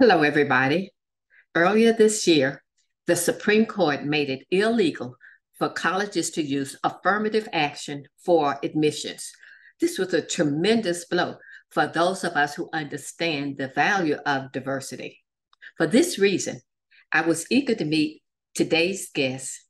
[0.00, 0.92] Hello, everybody.
[1.56, 2.62] Earlier this year,
[3.08, 5.16] the Supreme Court made it illegal
[5.58, 9.32] for colleges to use affirmative action for admissions.
[9.80, 11.34] This was a tremendous blow
[11.72, 15.18] for those of us who understand the value of diversity.
[15.76, 16.60] For this reason,
[17.10, 18.22] I was eager to meet
[18.54, 19.64] today's guest,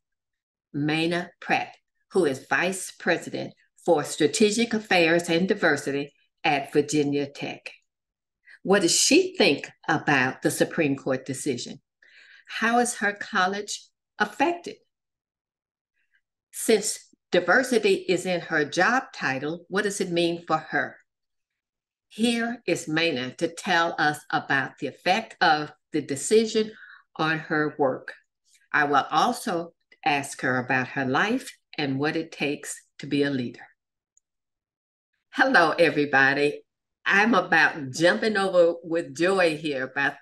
[0.77, 1.75] Menah Pratt,
[2.11, 6.13] who is Vice President for Strategic Affairs and Diversity
[6.45, 7.71] at Virginia Tech.
[8.69, 11.81] What does she think about the Supreme Court decision?
[12.47, 14.77] How is her college affected?
[16.53, 16.99] Since
[17.33, 20.99] diversity is in her job title, what does it mean for her?
[22.09, 26.71] Here is Menah to tell us about the effect of the decision
[27.17, 28.13] on her work.
[28.71, 29.73] I will also
[30.05, 33.67] ask her about her life and what it takes to be a leader.
[35.31, 36.65] Hello, everybody.
[37.09, 40.15] I'm about jumping over with joy here about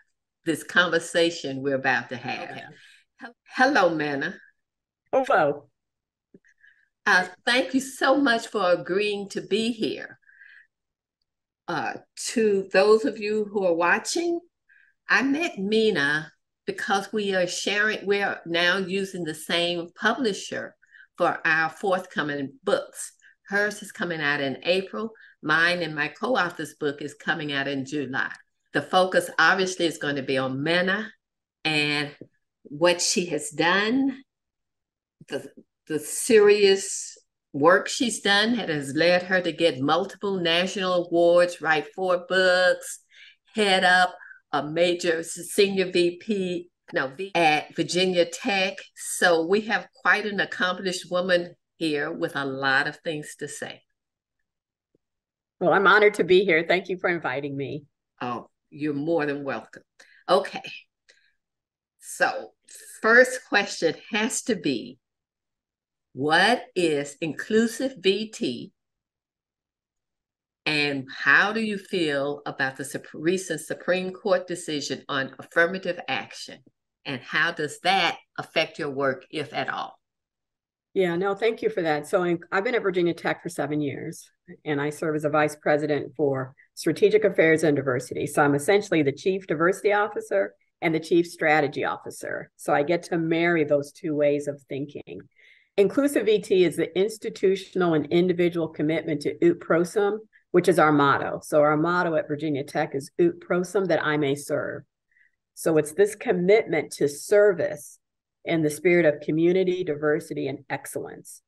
[0.45, 2.51] this conversation we're about to have.
[2.51, 2.63] Okay.
[3.57, 4.35] Hello, Menah.
[5.13, 5.69] Hello.
[7.05, 10.21] Uh, thank you so much for agreeing to be here.
[11.67, 11.95] Uh,
[12.29, 14.39] to those of you who are watching,
[15.09, 16.29] I met Menah
[16.67, 20.77] because we are sharing, we are now using the same publisher
[21.19, 23.13] for our forthcoming books.
[23.49, 25.11] Hers is coming out in April.
[25.47, 28.33] Mine and my co author's book is coming out in July.
[28.73, 31.07] The focus obviously is going to be on Menah
[31.65, 32.11] and
[32.65, 34.23] what she has done,
[35.29, 35.49] the,
[35.87, 37.17] the serious
[37.53, 43.01] work she's done that has led her to get multiple national awards, write four books,
[43.55, 44.17] head up
[44.53, 48.79] a major senior VP no, at Virginia Tech.
[48.97, 53.86] So we have quite an accomplished woman here with a lot of things to say.
[55.61, 56.65] Well, I'm honored to be here.
[56.67, 57.85] Thank you for inviting me.
[58.21, 59.83] Oh, you're more than welcome.
[60.29, 60.63] Okay.
[62.01, 62.53] So,
[63.01, 64.99] first question has to be
[66.13, 68.71] what is inclusive VT
[70.67, 76.59] and how do you feel about the recent Supreme Court decision on affirmative action?
[77.05, 79.96] And how does that affect your work, if at all?
[80.97, 82.07] Yeah, no, thank you for that.
[82.07, 84.31] So I've been at Virginia Tech for seven years,
[84.65, 88.27] and I serve as a vice president for strategic affairs and diversity.
[88.27, 92.51] So I'm essentially the chief diversity officer and the chief strategy officer.
[92.57, 95.21] So I get to marry those two ways of thinking.
[95.77, 100.17] Inclusive VT is the institutional and individual commitment to ut Prosim,
[100.53, 101.41] which is our motto.
[101.43, 104.85] So our motto at Virginia Tech is ut Prosim that I may serve.
[105.53, 107.99] So it's this commitment to service
[108.47, 111.43] in the spirit of community, diversity, and excellence.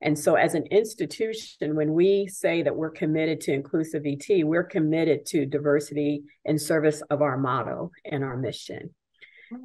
[0.00, 4.64] And so, as an institution, when we say that we're committed to inclusive VT, we're
[4.64, 8.94] committed to diversity in service of our motto and our mission.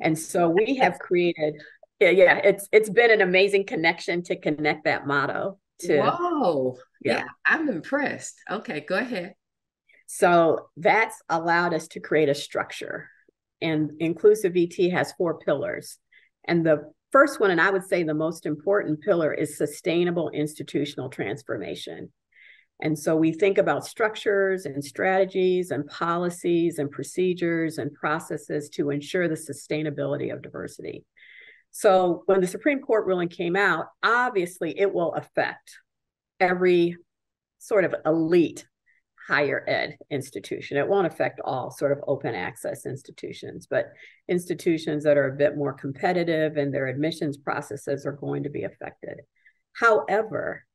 [0.02, 1.62] And so, we have created,
[2.00, 6.02] yeah, yeah, it's it's been an amazing connection to connect that motto to.
[6.02, 8.36] Whoa, yeah, yeah I'm impressed.
[8.50, 9.36] Okay, go ahead.
[10.08, 13.08] So that's allowed us to create a structure,
[13.62, 16.00] and inclusive VT has four pillars.
[16.46, 21.10] And the first one, and I would say the most important pillar, is sustainable institutional
[21.10, 22.12] transformation.
[22.82, 28.90] And so we think about structures and strategies and policies and procedures and processes to
[28.90, 31.06] ensure the sustainability of diversity.
[31.72, 35.80] So when the Supreme Court ruling came out, obviously it will affect
[36.40, 36.98] every
[37.58, 38.66] sort of elite
[39.28, 40.78] higher ed institution.
[40.78, 43.92] It won't affect all sort of open access institutions, but
[44.28, 48.64] institutions that are a bit more competitive and their admissions processes are going to be
[48.64, 49.22] affected.
[49.74, 50.66] However,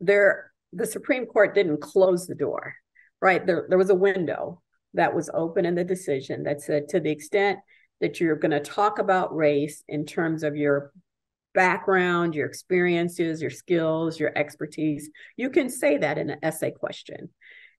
[0.00, 2.74] there the Supreme Court didn't close the door,
[3.20, 3.44] right?
[3.46, 4.62] There, there was a window
[4.94, 7.58] that was open in the decision that said to the extent
[8.00, 10.92] that you're going to talk about race in terms of your
[11.54, 15.10] background, your experiences, your skills, your expertise.
[15.36, 17.30] You can say that in an essay question.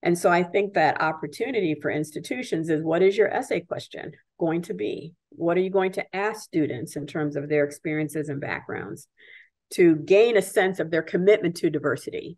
[0.01, 4.61] And so I think that opportunity for institutions is what is your essay question going
[4.63, 5.13] to be?
[5.29, 9.07] What are you going to ask students in terms of their experiences and backgrounds
[9.75, 12.37] to gain a sense of their commitment to diversity?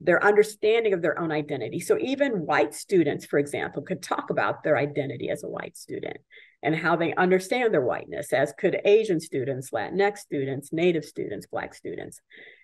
[0.00, 1.80] their understanding of their own identity.
[1.80, 6.18] So even white students, for example, could talk about their identity as a white student
[6.64, 11.74] and how they understand their whiteness, as could Asian students, Latinx students, Native students, Black
[11.74, 12.20] students.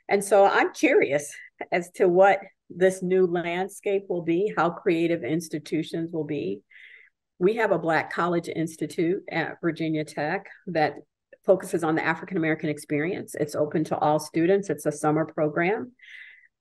[0.08, 1.32] And so I'm curious
[1.70, 6.62] as to what this new landscape will be, how creative institutions will be.
[7.38, 10.94] We have a Black College Institute at Virginia Tech that
[11.44, 13.35] focuses on the African American experience.
[13.35, 15.93] It's open to all students, it's a summer program.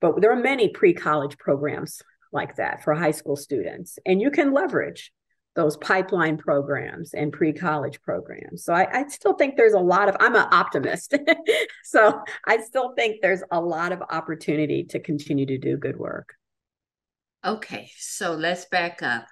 [0.02, 2.02] But there are many pre college programs
[2.32, 5.12] like that for high school students, and you can leverage
[5.60, 8.64] those pipeline programs and pre-college programs.
[8.64, 11.14] So I, I, still think there's a lot of I'm an optimist.
[11.84, 16.34] so I still think there's a lot of opportunity to continue to do good work.
[17.46, 19.26] Okay, so let's back up.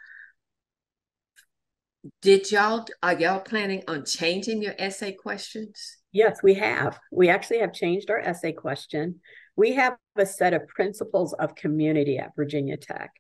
[2.22, 5.96] Did y'all are y'all planning on changing your essay questions?
[6.12, 7.00] Yes, we have.
[7.10, 9.22] We actually have changed our essay question.
[9.56, 13.12] We have a set of principles of community at Virginia Tech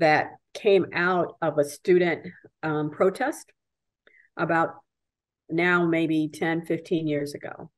[0.00, 2.26] that came out of a student
[2.62, 3.52] um, protest
[4.36, 4.74] about
[5.48, 7.70] now maybe 10, 15 years ago.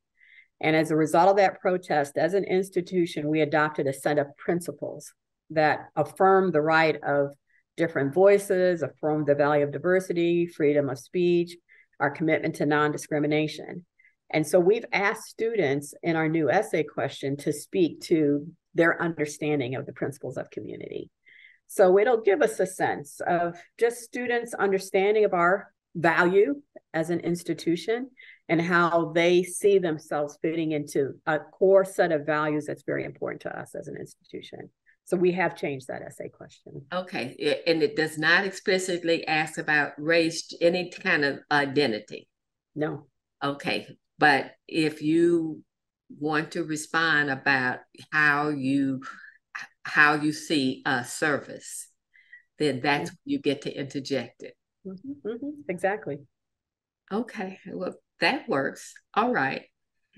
[0.61, 4.37] And as a result of that protest, as an institution, we adopted a set of
[4.37, 5.13] principles
[5.51, 7.35] that affirm the right of
[7.77, 11.57] different voices, affirm the value of diversity, freedom of speech,
[11.99, 13.85] our commitment to non discrimination.
[14.31, 19.75] And so we've asked students in our new essay question to speak to their understanding
[19.75, 21.11] of the principles of community.
[21.75, 26.61] So it'll give us a sense of just students' understanding of our value
[26.93, 28.11] as an institution
[28.47, 33.41] and how they see themselves fitting into a core set of values that's very important
[33.43, 34.69] to us as an institution.
[35.05, 36.83] So we have changed that essay question.
[36.93, 37.63] Okay.
[37.67, 42.29] And it does not explicitly ask about race, any kind of identity.
[42.77, 43.07] No.
[43.43, 43.97] Okay.
[44.19, 45.63] But if you
[46.21, 47.79] want to respond about
[48.13, 49.01] how you
[49.85, 51.89] how you see a service,
[52.59, 53.31] then that's mm-hmm.
[53.31, 54.55] you get to interject it.
[54.87, 56.19] Mm-hmm, mm-hmm, exactly.
[57.13, 58.95] Okay, well that works.
[59.15, 59.63] All right.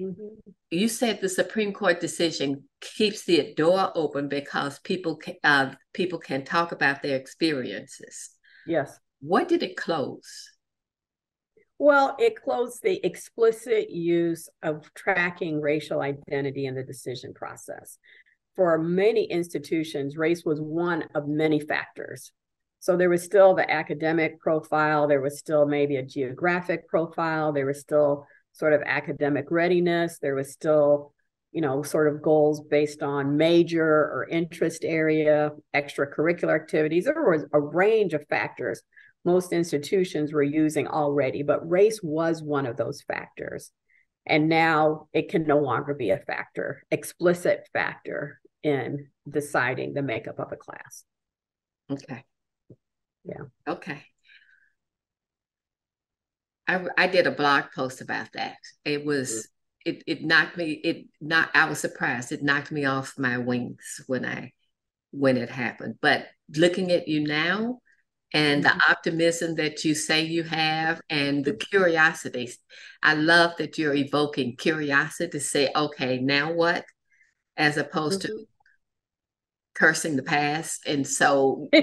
[0.01, 0.51] Mm-hmm.
[0.71, 6.19] You said the Supreme Court decision keeps the door open because people can, uh, people
[6.19, 8.31] can talk about their experiences.
[8.67, 8.99] Yes.
[9.21, 10.51] What did it close?
[11.79, 17.99] Well, it closed the explicit use of tracking racial identity in the decision process.
[18.57, 22.33] For many institutions, race was one of many factors.
[22.81, 27.67] So there was still the academic profile, there was still maybe a geographic profile, there
[27.67, 31.13] was still sort of academic readiness, there was still,
[31.51, 37.07] you know, sort of goals based on major or interest area, extracurricular activities.
[37.07, 38.83] There was a range of factors
[39.25, 43.71] most institutions were using already, but race was one of those factors.
[44.27, 50.41] And now it can no longer be a factor, explicit factor in deciding the makeup
[50.41, 51.05] of a class.
[51.91, 52.25] Okay.
[53.25, 53.45] Yeah.
[53.69, 54.03] Okay.
[56.67, 58.57] I, I did a blog post about that.
[58.85, 59.49] It was
[59.85, 62.33] it it knocked me it not I was surprised.
[62.33, 64.53] It knocked me off my wings when I
[65.11, 65.97] when it happened.
[66.01, 66.27] But
[66.57, 67.81] looking at you now,
[68.35, 68.79] and mm-hmm.
[68.79, 72.51] the optimism that you say you have and the curiosity.
[73.03, 76.85] I love that you're evoking curiosity to say, okay, now what?
[77.57, 78.37] As opposed mm-hmm.
[78.37, 78.47] to
[79.75, 80.87] cursing the past.
[80.87, 81.69] And so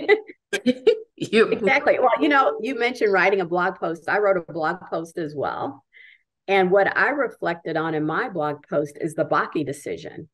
[1.16, 2.00] you exactly.
[2.00, 4.10] Well, you know, you mentioned writing a blog post.
[4.10, 5.84] I wrote a blog post as well.
[6.48, 10.28] And what I reflected on in my blog post is the Bakke decision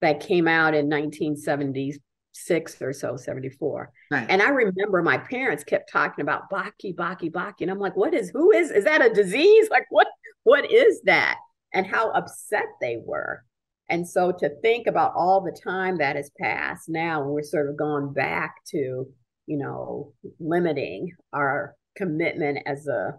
[0.00, 3.92] that came out in 1976 or so, 74.
[4.10, 4.26] Right.
[4.28, 7.60] And I remember my parents kept talking about Bakke, Bakke, Bakke.
[7.60, 9.68] And I'm like, what is, who is, is that a disease?
[9.70, 10.08] Like, what,
[10.42, 11.36] what is that?
[11.72, 13.44] And how upset they were.
[13.88, 17.70] And so to think about all the time that has passed now, and we're sort
[17.70, 19.06] of gone back to,
[19.46, 23.14] you know, limiting our commitment as a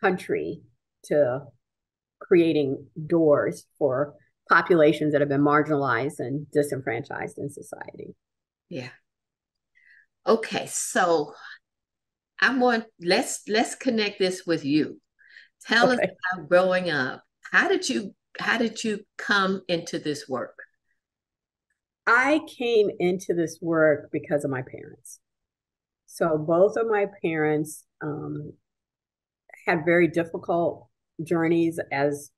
[0.00, 0.62] country
[1.04, 1.40] to
[2.20, 4.14] creating doors for
[4.48, 8.14] populations that have been marginalized and disenfranchised in society.
[8.68, 8.90] Yeah.
[10.26, 11.34] Okay, so
[12.40, 15.00] I want let's let's connect this with you.
[15.66, 16.02] Tell okay.
[16.02, 17.22] us about growing up.
[17.50, 20.58] How did you how did you come into this work?
[22.06, 25.20] I came into this work because of my parents.
[26.06, 28.52] So both of my parents um,
[29.66, 30.88] had very difficult
[31.22, 32.30] journeys as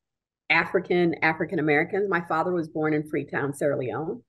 [0.49, 2.09] African African Americans.
[2.09, 4.23] My father was born in Freetown, Sierra Leone.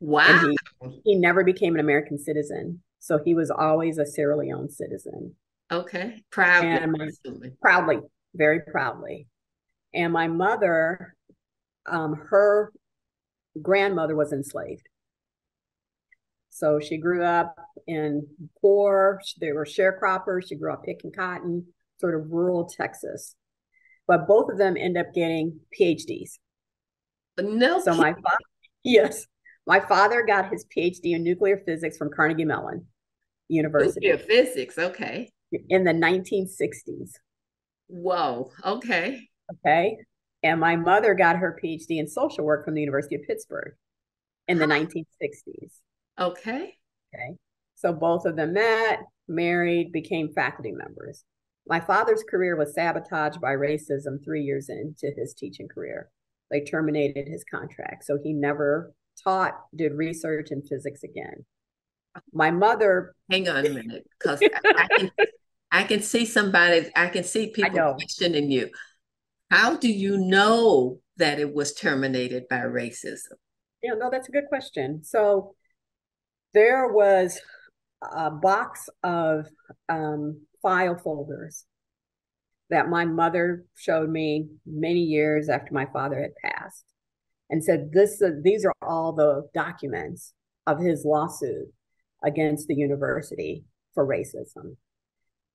[0.00, 0.52] Wow.
[0.82, 2.82] He, he, never became an American citizen.
[2.98, 5.34] So he was always a Sierra Leone citizen.
[5.70, 6.22] Okay.
[6.30, 7.52] Proudly.
[7.62, 8.00] Proudly,
[8.34, 9.26] very proudly.
[9.94, 11.14] And my mother,
[11.86, 12.72] um, her
[13.60, 14.88] grandmother was enslaved.
[16.50, 17.56] So she grew up
[17.86, 18.26] in
[18.60, 20.48] poor, they were sharecroppers.
[20.48, 21.66] She grew up picking cotton,
[21.98, 23.34] sort of rural Texas
[24.06, 26.38] but both of them end up getting PhDs.
[27.38, 27.80] No.
[27.80, 28.44] So my father,
[28.84, 29.26] yes,
[29.66, 32.86] my father got his PhD in nuclear physics from Carnegie Mellon
[33.48, 34.08] University.
[34.08, 35.30] Nuclear physics, okay.
[35.68, 37.12] In the 1960s.
[37.88, 39.28] Whoa, okay.
[39.50, 39.98] Okay.
[40.42, 43.74] And my mother got her PhD in social work from the University of Pittsburgh
[44.48, 45.72] in the 1960s.
[46.18, 46.74] Okay.
[47.14, 47.36] Okay.
[47.76, 51.24] So both of them met, married, became faculty members.
[51.66, 56.08] My father's career was sabotaged by racism three years into his teaching career.
[56.50, 58.04] They terminated his contract.
[58.04, 61.44] So he never taught, did research in physics again.
[62.32, 63.14] My mother.
[63.30, 65.10] Hang on a minute, because I, can,
[65.70, 68.70] I can see somebody, I can see people questioning you.
[69.52, 73.34] How do you know that it was terminated by racism?
[73.82, 75.04] Yeah, no, that's a good question.
[75.04, 75.54] So
[76.54, 77.38] there was
[78.00, 79.44] a box of
[79.90, 81.66] um, file folders
[82.70, 86.86] that my mother showed me many years after my father had passed
[87.50, 90.32] and said this uh, these are all the documents
[90.66, 91.70] of his lawsuit
[92.24, 94.76] against the university for racism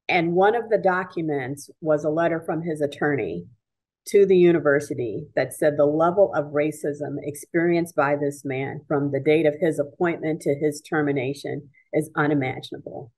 [0.07, 3.47] and one of the documents was a letter from his attorney
[4.07, 9.19] to the university that said the level of racism experienced by this man from the
[9.19, 13.11] date of his appointment to his termination is unimaginable.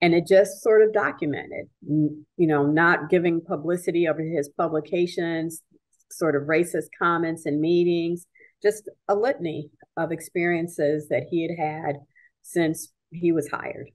[0.00, 5.62] And it just sort of documented, you know, not giving publicity over his publications,
[6.10, 8.26] sort of racist comments and meetings,
[8.62, 11.96] just a litany of experiences that he had had
[12.42, 13.90] since he was hired.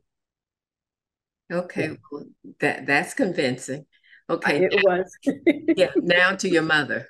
[1.52, 2.26] Okay, well,
[2.60, 3.86] that that's convincing.
[4.30, 5.18] Okay, it was.
[5.78, 7.08] yeah, now to your mother.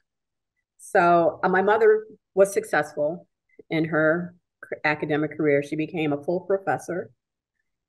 [0.78, 3.28] So uh, my mother was successful
[3.70, 4.36] in her
[4.86, 5.62] academic career.
[5.62, 7.12] She became a full professor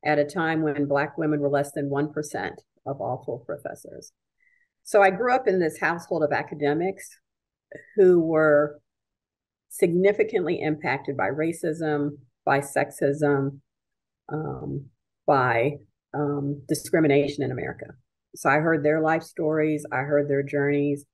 [0.05, 2.51] at a time when Black women were less than 1%
[2.87, 4.13] of all full professors.
[4.83, 7.09] So I grew up in this household of academics
[7.97, 8.81] who were
[9.69, 13.61] significantly impacted by racism, by sexism,
[14.33, 14.87] um,
[15.27, 15.77] by
[16.13, 17.87] um, discrimination in America.
[18.35, 21.05] So I heard their life stories, I heard their journeys,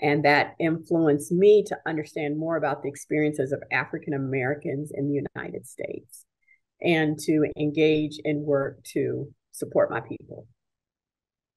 [0.00, 5.22] and that influenced me to understand more about the experiences of African Americans in the
[5.34, 6.24] United States
[6.80, 10.46] and to engage in work to support my people.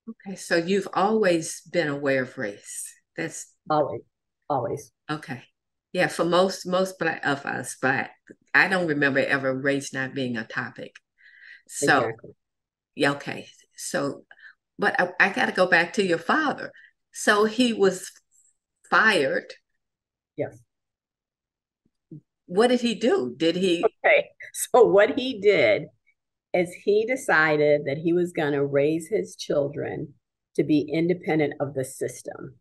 [0.10, 2.94] Okay, so you've always been aware of race.
[3.16, 4.02] That's always,
[4.50, 4.92] always.
[5.10, 5.44] Okay,
[5.94, 6.08] yeah.
[6.08, 8.10] For most most black of us, but
[8.54, 10.98] I don't remember ever race not being a topic.
[11.70, 12.32] So, exactly.
[12.96, 13.48] yeah, okay.
[13.78, 14.26] So
[14.84, 16.74] but I, I got to go back to your father.
[17.14, 18.12] So he was
[18.90, 19.54] fired.
[20.36, 20.60] Yes.
[22.48, 23.34] What did he do?
[23.38, 23.86] Did he?
[24.06, 24.28] Okay.
[24.54, 25.84] So what he did
[26.54, 30.16] is he decided that he was going to raise his children
[30.58, 32.56] to be independent of the system.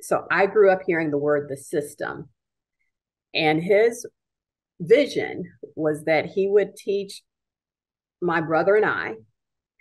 [0.00, 2.30] So I grew up hearing the word the system.
[3.32, 4.04] And his
[4.80, 5.44] vision
[5.76, 7.22] was that he would teach
[8.20, 9.14] my brother and I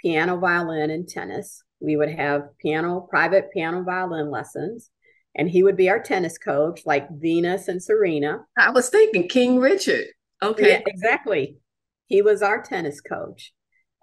[0.05, 1.63] piano, violin, and tennis.
[1.79, 4.91] We would have piano, private piano, violin lessons,
[5.35, 8.45] and he would be our tennis coach, like Venus and Serena.
[8.57, 10.05] I was thinking King Richard.
[10.43, 10.69] Okay.
[10.69, 11.57] Yeah, exactly.
[12.05, 13.51] He was our tennis coach.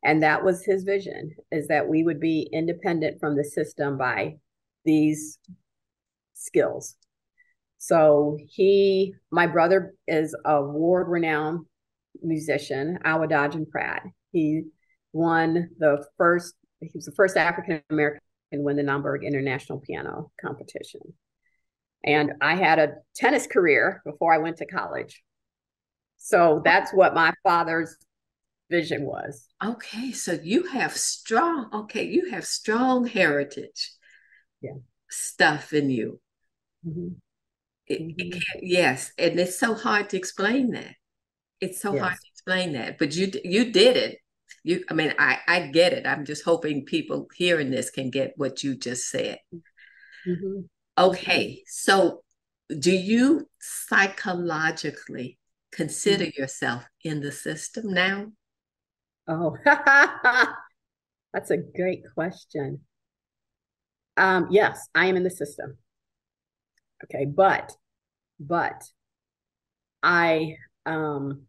[0.03, 4.39] And that was his vision is that we would be independent from the system by
[4.85, 5.39] these
[6.35, 6.97] skills.
[7.79, 11.67] So he, my brother is a world renowned
[12.21, 14.03] musician, Awadagin Pratt.
[14.33, 14.65] He
[15.13, 18.21] won the first, he was the first African American
[18.53, 21.01] to win the Naumburg International Piano Competition.
[22.05, 25.23] And I had a tennis career before I went to college.
[26.19, 27.97] So that's what my father's
[28.71, 29.47] vision was.
[29.65, 33.93] Okay, so you have strong, okay, you have strong heritage
[34.61, 34.73] yeah.
[35.11, 36.21] stuff in you.
[36.87, 37.09] Mm-hmm.
[37.87, 38.39] It, mm-hmm.
[38.39, 40.95] it yes, and it's so hard to explain that.
[41.61, 42.03] It's so yes.
[42.03, 44.19] hard to explain that, but you you did it
[44.65, 46.07] you i mean i i get it.
[46.07, 49.39] I'm just hoping people hearing this can get what you just said.
[50.27, 50.61] Mm-hmm.
[50.97, 52.23] okay so
[52.79, 55.39] do you psychologically
[55.73, 56.41] consider mm-hmm.
[56.41, 58.27] yourself in the system now?
[59.27, 62.81] Oh that's a great question.
[64.17, 65.77] Um yes i am in the system.
[67.05, 67.73] Okay but
[68.39, 68.83] but
[70.03, 70.55] i
[70.87, 71.43] um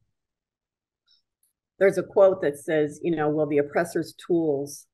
[1.79, 4.85] there's a quote that says, you know, will the oppressor's tools,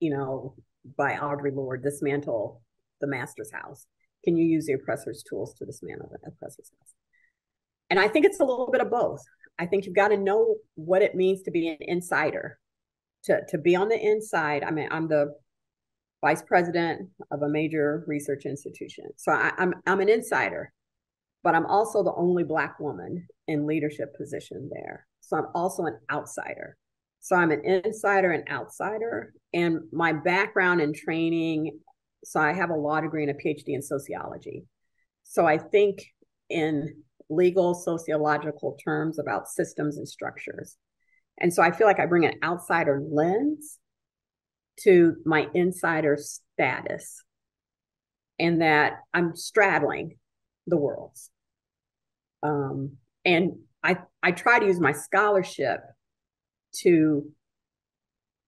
[0.00, 0.54] you know,
[0.96, 2.62] by Audre Lorde dismantle
[3.00, 3.86] the master's house?
[4.24, 6.94] Can you use the oppressor's tools to dismantle the oppressor's house?
[7.90, 9.22] And I think it's a little bit of both.
[9.58, 12.58] I think you've got to know what it means to be an insider.
[13.24, 15.34] To, to be on the inside, I mean, I'm the
[16.20, 19.06] vice president of a major research institution.
[19.16, 20.72] So I, I'm I'm an insider,
[21.42, 25.07] but I'm also the only black woman in leadership position there.
[25.28, 26.78] So I'm also an outsider.
[27.20, 29.34] So I'm an insider and outsider.
[29.52, 31.78] And my background and training,
[32.24, 34.64] so I have a law degree and a PhD in sociology.
[35.24, 36.02] So I think
[36.48, 40.78] in legal sociological terms about systems and structures.
[41.38, 43.78] And so I feel like I bring an outsider lens
[44.84, 47.22] to my insider status
[48.38, 50.16] and that I'm straddling
[50.66, 51.28] the worlds.
[52.42, 52.92] Um,
[53.26, 53.58] and
[53.88, 55.80] I, I try to use my scholarship
[56.80, 57.24] to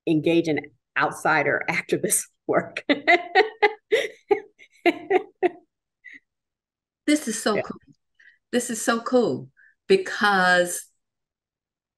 [0.06, 0.60] engage in
[0.98, 2.84] outsider activist work.
[7.06, 7.62] this is so yeah.
[7.62, 7.80] cool.
[8.52, 9.48] This is so cool
[9.88, 10.84] because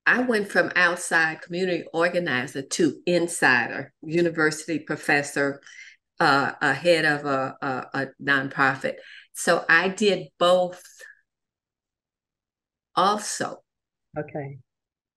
[0.06, 5.60] I went from outside community organizer to insider, university professor,
[6.20, 8.94] uh, a head of a, a, a nonprofit.
[9.32, 10.80] So I did both
[12.94, 13.62] also.
[14.18, 14.58] Okay.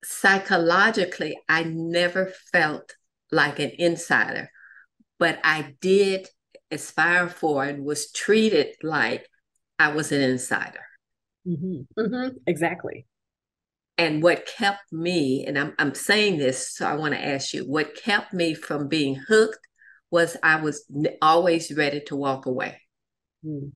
[0.04, 2.96] Psychologically, I never felt
[3.32, 4.50] like an insider,
[5.20, 6.28] but I did
[6.72, 9.28] aspire for and was treated like
[9.80, 10.82] I was an insider.
[11.48, 12.02] Mm-hmm.
[12.02, 12.38] Mm-hmm.
[12.48, 13.06] Exactly.
[13.98, 17.62] And what kept me, and I'm, I'm saying this, so I want to ask you,
[17.62, 19.60] what kept me from being hooked
[20.12, 20.86] was I was
[21.22, 22.82] always ready to walk away.
[23.46, 23.72] Mm.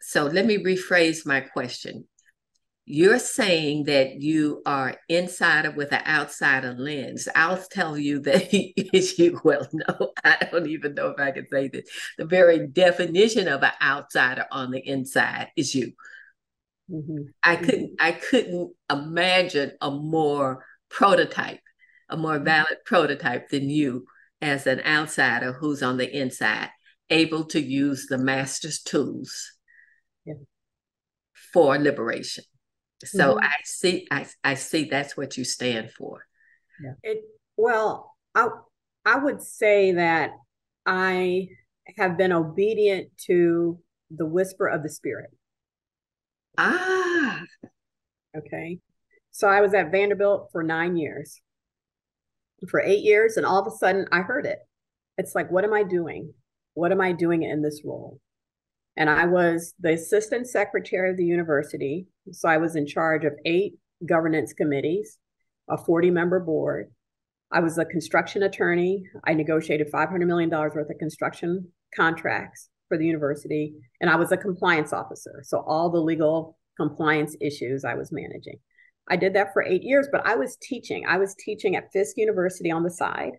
[0.00, 2.06] So let me rephrase my question.
[2.90, 7.28] You're saying that you are insider with an outsider lens.
[7.34, 11.68] I'll tell you that you well no, I don't even know if I can say
[11.68, 11.88] this.
[12.16, 15.92] The very definition of an outsider on the inside is you.
[16.90, 17.24] Mm-hmm.
[17.42, 21.60] I couldn't I couldn't imagine a more prototype,
[22.08, 22.44] a more mm-hmm.
[22.44, 24.06] valid prototype than you
[24.40, 26.70] as an outsider who's on the inside,
[27.10, 29.57] able to use the master's tools.
[31.58, 32.44] For liberation.
[33.04, 33.44] So mm-hmm.
[33.44, 36.24] I see I, I see that's what you stand for.
[36.82, 36.92] Yeah.
[37.02, 37.22] It
[37.56, 38.48] well, I
[39.04, 40.30] I would say that
[40.86, 41.48] I
[41.96, 43.78] have been obedient to
[44.10, 45.30] the whisper of the spirit.
[46.56, 47.42] Ah.
[48.36, 48.78] Okay.
[49.30, 51.40] So I was at Vanderbilt for nine years,
[52.68, 54.58] for eight years, and all of a sudden I heard it.
[55.16, 56.32] It's like, what am I doing?
[56.74, 58.20] What am I doing in this role?
[58.98, 62.08] And I was the assistant secretary of the university.
[62.32, 65.18] So I was in charge of eight governance committees,
[65.70, 66.90] a 40 member board.
[67.52, 69.04] I was a construction attorney.
[69.24, 74.36] I negotiated $500 million worth of construction contracts for the university, and I was a
[74.36, 75.42] compliance officer.
[75.44, 78.58] So all the legal compliance issues I was managing.
[79.08, 81.04] I did that for eight years, but I was teaching.
[81.08, 83.32] I was teaching at Fisk University on the side.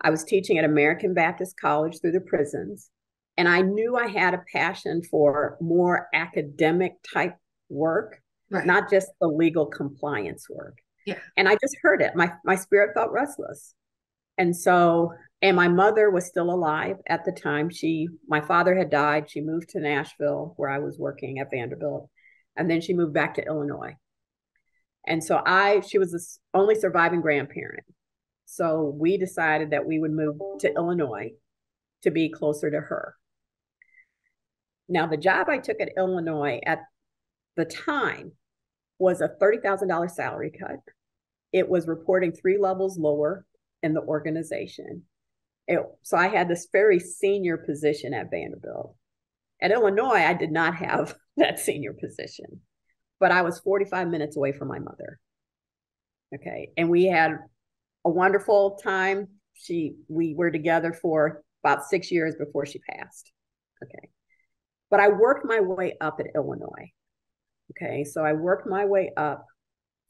[0.00, 2.90] I was teaching at American Baptist College through the prisons.
[3.38, 7.36] And I knew I had a passion for more academic type
[7.68, 8.64] work, right.
[8.64, 10.78] not just the legal compliance work.
[11.04, 11.18] Yeah.
[11.36, 12.16] And I just heard it.
[12.16, 13.74] My my spirit felt restless.
[14.38, 18.90] And so and my mother was still alive at the time she my father had
[18.90, 22.08] died she moved to nashville where i was working at vanderbilt
[22.56, 23.94] and then she moved back to illinois
[25.06, 27.84] and so i she was the only surviving grandparent
[28.46, 31.30] so we decided that we would move to illinois
[32.02, 33.14] to be closer to her
[34.88, 36.80] now the job i took at illinois at
[37.56, 38.32] the time
[38.98, 40.76] was a $30000 salary cut
[41.52, 43.44] it was reporting three levels lower
[43.82, 45.02] in the organization
[45.66, 48.94] it, so I had this very senior position at Vanderbilt.
[49.60, 52.60] At Illinois, I did not have that senior position,
[53.18, 55.18] but I was 45 minutes away from my mother.
[56.34, 56.70] Okay.
[56.76, 57.38] And we had
[58.04, 59.28] a wonderful time.
[59.54, 63.32] She, we were together for about six years before she passed.
[63.82, 64.08] Okay.
[64.90, 66.92] But I worked my way up at Illinois.
[67.72, 68.04] Okay.
[68.04, 69.44] So I worked my way up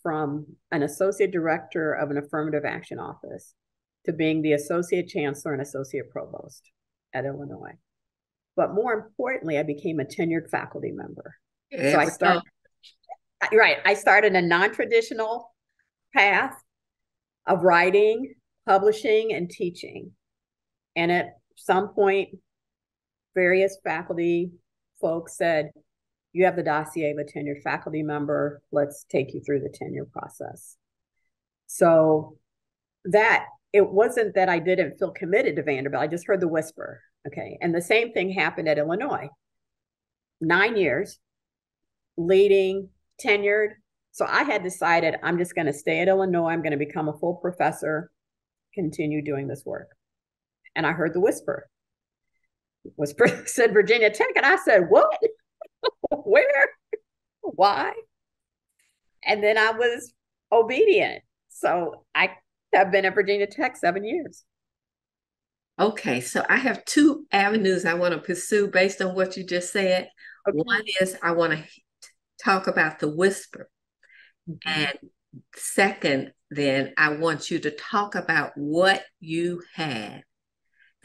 [0.02, 3.54] from an associate director of an affirmative action office
[4.04, 6.70] to being the associate chancellor and associate provost
[7.12, 7.74] at Illinois.
[8.54, 11.34] But more importantly, I became a tenured faculty member.
[11.72, 12.42] So I started,
[13.52, 15.52] right, I started a non traditional
[16.14, 16.54] path
[17.46, 18.34] of writing,
[18.66, 20.12] publishing, and teaching.
[20.94, 22.30] And at some point,
[23.34, 24.52] various faculty
[25.00, 25.70] folks said,
[26.32, 28.62] You have the dossier of a tenured faculty member.
[28.72, 30.76] Let's take you through the tenure process.
[31.66, 32.38] So
[33.04, 36.02] that it wasn't that I didn't feel committed to Vanderbilt.
[36.02, 37.02] I just heard the whisper.
[37.26, 37.59] Okay.
[37.61, 39.28] And the same thing happened at Illinois.
[40.40, 41.18] Nine years,
[42.16, 42.90] leading,
[43.22, 43.70] tenured.
[44.12, 46.48] So I had decided I'm just going to stay at Illinois.
[46.48, 48.11] I'm going to become a full professor,
[48.74, 49.88] continue doing this work.
[50.74, 51.68] And I heard the whisper.
[52.96, 54.29] Whisper said Virginia Tech.
[54.37, 55.18] And I said, What?
[56.11, 56.68] Where?
[57.42, 57.92] Why?
[59.25, 60.12] And then I was
[60.53, 61.22] obedient.
[61.49, 62.31] So I
[62.77, 64.44] I've been at Virginia Tech seven years.
[65.79, 69.72] Okay, so I have two avenues I want to pursue based on what you just
[69.72, 70.09] said.
[70.49, 70.57] Okay.
[70.57, 71.64] One is I want to
[72.42, 73.68] talk about the whisper.
[74.49, 74.68] Mm-hmm.
[74.68, 74.99] And
[75.55, 80.22] second, then I want you to talk about what you had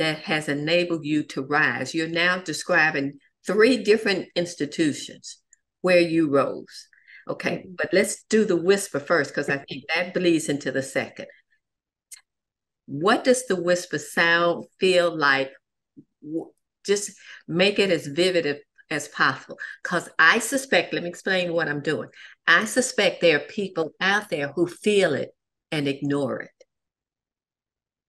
[0.02, 1.94] that has enabled you to rise.
[1.94, 5.38] You're now describing three different institutions
[5.82, 6.88] where you rose.
[7.28, 7.74] Okay, mm-hmm.
[7.78, 11.28] but let's do the whisper first because I think that bleeds into the second.
[12.88, 15.52] What does the whisper sound feel like?
[16.84, 17.12] Just
[17.48, 18.60] make it as vivid
[18.90, 19.60] as possible.
[19.84, 22.10] Because I suspect, let me explain what I'm doing.
[22.48, 25.30] I suspect there are people out there who feel it
[25.72, 26.66] and ignore it.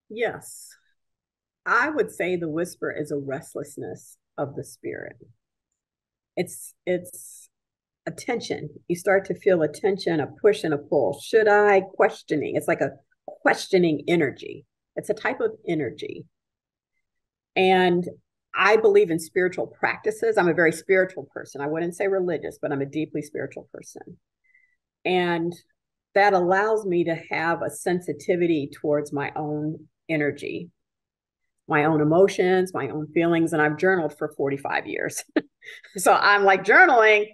[0.08, 0.71] Yes.
[1.64, 5.16] I would say the whisper is a restlessness of the spirit.
[6.36, 7.48] It's it's
[8.06, 8.68] a tension.
[8.88, 11.20] You start to feel a tension, a push and a pull.
[11.20, 12.56] Should I questioning?
[12.56, 12.92] It's like a
[13.26, 14.66] questioning energy.
[14.96, 16.24] It's a type of energy.
[17.54, 18.08] And
[18.54, 20.36] I believe in spiritual practices.
[20.36, 21.60] I'm a very spiritual person.
[21.60, 24.18] I wouldn't say religious, but I'm a deeply spiritual person.
[25.04, 25.54] And
[26.14, 30.70] that allows me to have a sensitivity towards my own energy,
[31.68, 33.52] my own emotions, my own feelings.
[33.52, 35.22] And I've journaled for 45 years.
[35.96, 37.26] so I'm like journaling,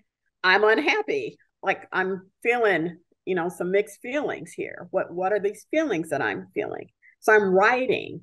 [0.45, 1.39] I'm unhappy.
[1.63, 4.87] Like I'm feeling, you know, some mixed feelings here.
[4.91, 6.89] What what are these feelings that I'm feeling?
[7.21, 8.21] So I'm writing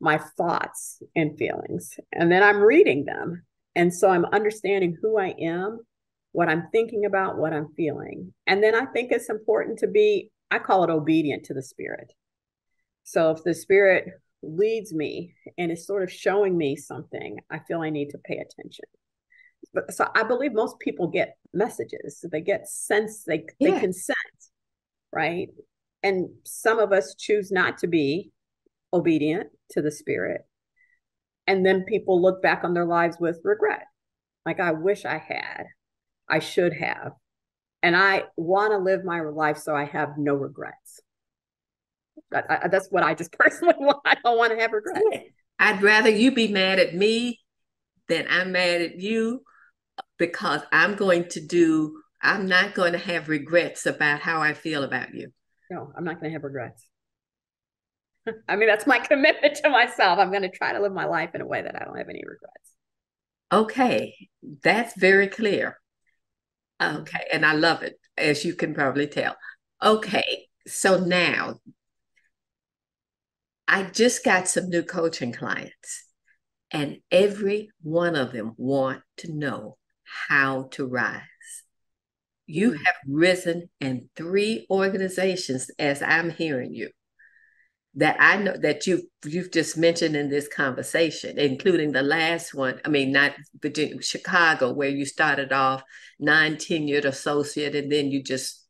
[0.00, 1.98] my thoughts and feelings.
[2.12, 3.44] And then I'm reading them.
[3.74, 5.80] And so I'm understanding who I am,
[6.32, 8.32] what I'm thinking about, what I'm feeling.
[8.46, 12.12] And then I think it's important to be, I call it obedient to the spirit.
[13.04, 14.08] So if the spirit
[14.42, 18.38] leads me and is sort of showing me something, I feel I need to pay
[18.38, 18.84] attention.
[19.74, 22.24] But so I believe most people get messages.
[22.30, 23.72] They get sense, they yeah.
[23.72, 24.50] they can sense,
[25.12, 25.48] right?
[26.02, 28.30] And some of us choose not to be
[28.92, 30.42] obedient to the spirit.
[31.46, 33.84] And then people look back on their lives with regret.
[34.44, 35.64] Like, I wish I had,
[36.28, 37.12] I should have.
[37.82, 41.00] And I want to live my life so I have no regrets.
[42.30, 44.00] That, I, that's what I just personally want.
[44.04, 45.30] I don't want to have regrets.
[45.58, 47.40] I'd rather you be mad at me
[48.08, 49.42] than I'm mad at you
[50.18, 54.82] because I'm going to do, I'm not going to have regrets about how I feel
[54.82, 55.32] about you.
[55.70, 56.86] No, I'm not going to have regrets.
[58.48, 60.18] I mean, that's my commitment to myself.
[60.18, 62.08] I'm going to try to live my life in a way that I don't have
[62.08, 62.72] any regrets.
[63.52, 64.14] Okay,
[64.62, 65.78] that's very clear.
[66.82, 69.36] Okay, and I love it, as you can probably tell.
[69.82, 71.60] Okay, so now
[73.68, 76.04] I just got some new coaching clients,
[76.70, 79.76] and every one of them want to know
[80.28, 81.22] how to rise.
[82.46, 82.76] You mm.
[82.84, 86.90] have risen in three organizations as I'm hearing you
[87.96, 92.80] that I know that you've you've just mentioned in this conversation, including the last one.
[92.84, 95.82] I mean, not Virginia, Chicago, where you started off
[96.20, 98.66] non-tenured associate, and then you just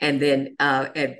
[0.00, 1.16] and then uh, and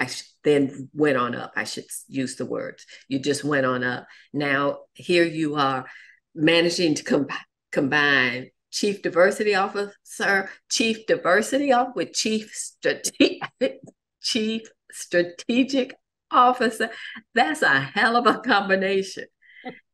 [0.00, 1.52] I sh- then went on up.
[1.54, 2.86] I should use the words.
[3.08, 4.06] You just went on up.
[4.32, 5.86] Now here you are
[6.34, 7.28] managing to com-
[7.70, 13.42] combine chief diversity officer, chief diversity officer with chief strategic
[14.22, 15.94] chief strategic
[16.30, 16.90] officer.
[17.34, 19.26] That's a hell of a combination.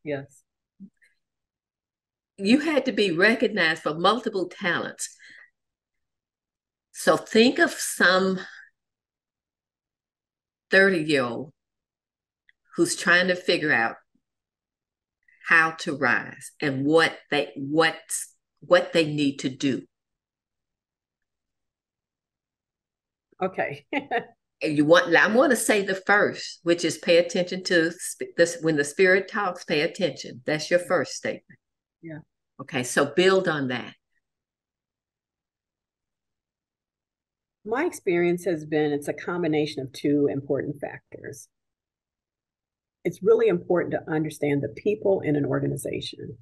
[0.05, 0.43] Yes.
[2.39, 5.17] You had to be recognized for multiple talents.
[6.93, 8.39] So think of some
[10.71, 11.53] 30 year old
[12.77, 13.97] who's trying to figure out
[15.47, 17.97] how to rise and what they what
[18.61, 19.83] what they need to do.
[23.43, 23.87] Okay.
[24.63, 27.93] And you want I want to say the first, which is pay attention to
[28.39, 30.41] this when the spirit talks, pay attention.
[30.47, 31.59] That's your first statement.
[32.01, 32.21] Yeah.
[32.63, 33.93] Okay, so build on that.
[37.67, 41.49] My experience has been it's a combination of two important factors.
[43.05, 46.39] It's really important to understand the people in an organization.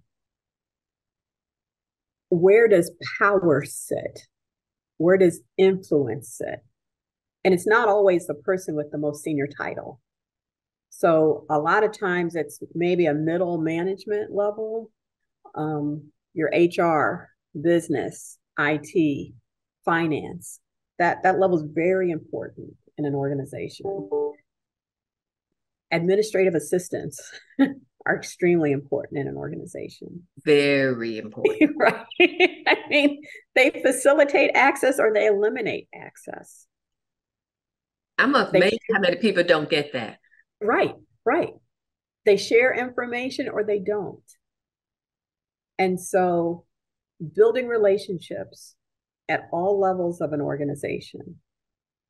[2.28, 4.26] Where does power sit?
[4.98, 6.62] Where does influence sit?
[7.42, 10.02] And it's not always the person with the most senior title.
[10.90, 14.90] So a lot of times it's maybe a middle management level,
[15.54, 19.32] um, your HR, business, IT,
[19.86, 20.60] finance.
[20.98, 23.86] That that level is very important in an organization.
[25.90, 27.20] Administrative assistants
[28.06, 30.26] are extremely important in an organization.
[30.44, 31.72] Very important.
[31.78, 32.06] right.
[32.20, 33.22] I mean,
[33.54, 36.66] they facilitate access or they eliminate access.
[38.18, 40.18] I'm amazed how many people don't get that.
[40.60, 41.54] Right, right.
[42.24, 44.22] They share information or they don't.
[45.78, 46.64] And so
[47.34, 48.76] building relationships,
[49.28, 51.40] at all levels of an organization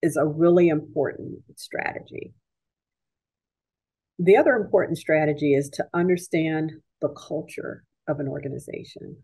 [0.02, 2.34] is a really important strategy.
[4.18, 9.16] The other important strategy is to understand the culture of an organization,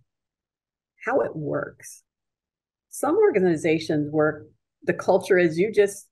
[1.05, 2.03] how it works.
[2.91, 4.47] Some organizations work,
[4.83, 6.09] the culture is you just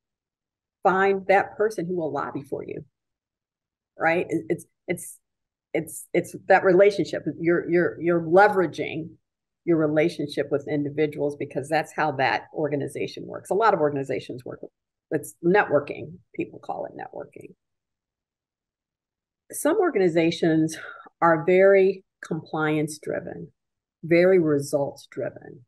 [0.82, 2.84] find that person who will lobby for you.
[3.98, 4.26] Right?
[4.28, 5.18] It's it's
[5.74, 7.24] it's it's that relationship.
[7.40, 9.10] You're you're you're leveraging
[9.68, 13.50] your relationship with individuals because that's how that organization works.
[13.50, 14.60] A lot of organizations work.
[15.10, 16.14] It's networking.
[16.34, 17.52] People call it networking.
[19.52, 20.78] Some organizations
[21.20, 23.48] are very compliance driven,
[24.02, 25.66] very results driven.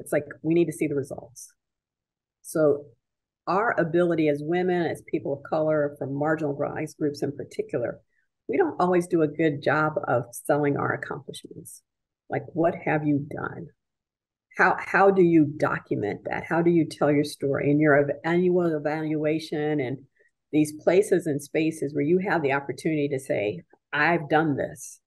[0.00, 1.52] It's like we need to see the results.
[2.42, 2.86] So
[3.46, 8.00] our ability as women, as people of color, from marginalized groups in particular,
[8.48, 11.82] we don't always do a good job of selling our accomplishments
[12.28, 13.68] like what have you done?
[14.56, 16.44] How how do you document that?
[16.44, 17.70] How do you tell your story?
[17.70, 19.98] In your annual evaluation and
[20.52, 23.62] these places and spaces where you have the opportunity to say
[23.92, 25.00] i've done this.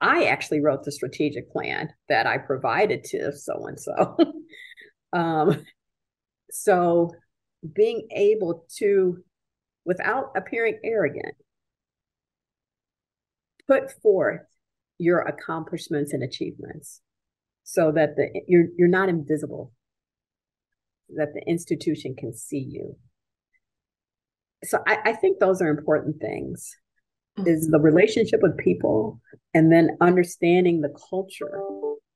[0.00, 4.16] I actually wrote the strategic plan that i provided to so and so
[5.12, 5.64] um
[6.50, 7.12] so
[7.74, 9.22] being able to
[9.84, 11.34] without appearing arrogant
[13.66, 14.42] put forth
[14.98, 17.00] your accomplishments and achievements
[17.64, 19.72] so that the you're you're not invisible
[21.16, 22.96] that the institution can see you.
[24.64, 26.74] So i, I think those are important things
[27.38, 27.48] mm-hmm.
[27.48, 29.20] is the relationship with people
[29.52, 31.60] and then understanding the culture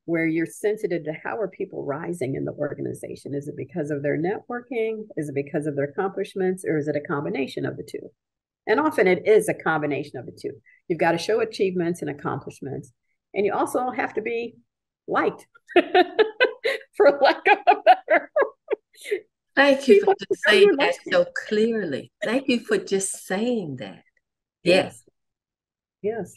[0.04, 3.34] where you're sensitive to how are people rising in the organization.
[3.34, 5.02] Is it because of their networking?
[5.18, 6.64] Is it because of their accomplishments?
[6.66, 8.10] Or is it a combination of the two
[8.68, 10.52] and often it is a combination of the two.
[10.86, 12.92] You've got to show achievements and accomplishments.
[13.34, 14.56] And you also have to be
[15.08, 18.30] liked, for lack of a better.
[19.56, 22.12] Thank you for just saying that so clearly.
[22.22, 24.02] Thank you for just saying that.
[24.62, 25.02] Yes.
[26.00, 26.32] Yes.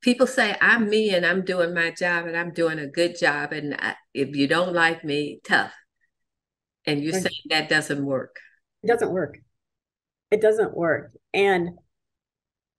[0.00, 3.52] People say I'm me and I'm doing my job and I'm doing a good job.
[3.52, 5.72] And I, if you don't like me, tough.
[6.86, 7.22] And you right.
[7.22, 8.36] say that doesn't work.
[8.82, 9.38] It doesn't work
[10.32, 11.12] it doesn't work.
[11.34, 11.78] And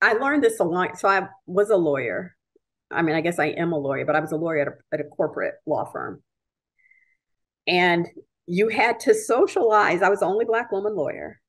[0.01, 0.99] I learned this a lot.
[0.99, 2.35] So I was a lawyer.
[2.91, 4.71] I mean, I guess I am a lawyer, but I was a lawyer at a,
[4.91, 6.21] at a corporate law firm.
[7.67, 8.07] And
[8.47, 10.01] you had to socialize.
[10.01, 11.39] I was the only Black woman lawyer.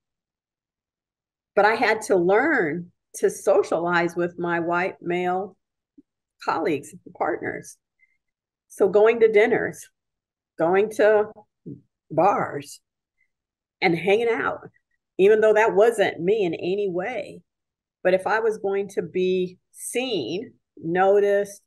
[1.56, 5.56] But I had to learn to socialize with my white male
[6.44, 7.78] colleagues, partners.
[8.68, 9.88] So going to dinners,
[10.58, 11.30] going to
[12.10, 12.80] bars,
[13.80, 14.68] and hanging out
[15.18, 17.42] even though that wasn't me in any way.
[18.02, 21.62] But if I was going to be seen, noticed,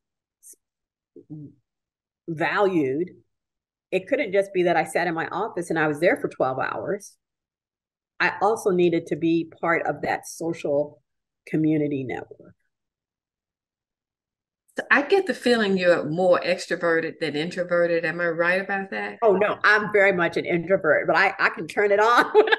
[2.27, 3.10] valued,
[3.91, 6.27] it couldn't just be that I sat in my office and I was there for
[6.27, 7.15] 12 hours.
[8.19, 11.01] I also needed to be part of that social
[11.47, 12.55] community network.
[14.77, 18.05] So I get the feeling you're more extroverted than introverted.
[18.05, 19.17] Am I right about that?
[19.23, 22.45] Oh no, I'm very much an introvert, but I, I can turn it on when
[22.45, 22.56] I need to.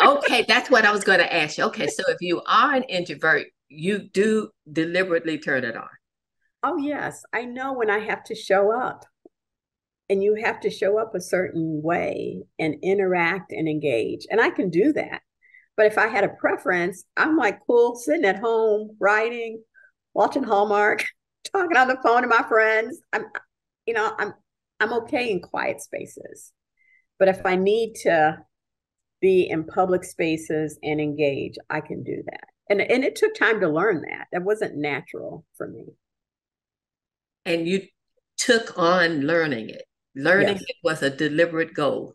[0.00, 1.64] Okay, that's what I was going to ask you.
[1.64, 5.88] Okay, so if you are an introvert, you do deliberately turn it on.
[6.62, 9.04] Oh yes, I know when I have to show up.
[10.10, 14.26] And you have to show up a certain way and interact and engage.
[14.30, 15.20] And I can do that.
[15.76, 19.62] But if I had a preference, I'm like cool sitting at home, writing,
[20.14, 21.04] watching Hallmark
[21.52, 23.00] talking on the phone to my friends.
[23.12, 23.26] I'm,
[23.86, 24.32] you know, I'm
[24.80, 26.52] I'm okay in quiet spaces,
[27.18, 28.38] but if I need to
[29.20, 32.44] be in public spaces and engage, I can do that.
[32.70, 34.28] And and it took time to learn that.
[34.32, 35.86] That wasn't natural for me.
[37.44, 37.82] And you
[38.36, 39.82] took on learning it.
[40.14, 40.64] Learning yes.
[40.68, 42.14] it was a deliberate goal.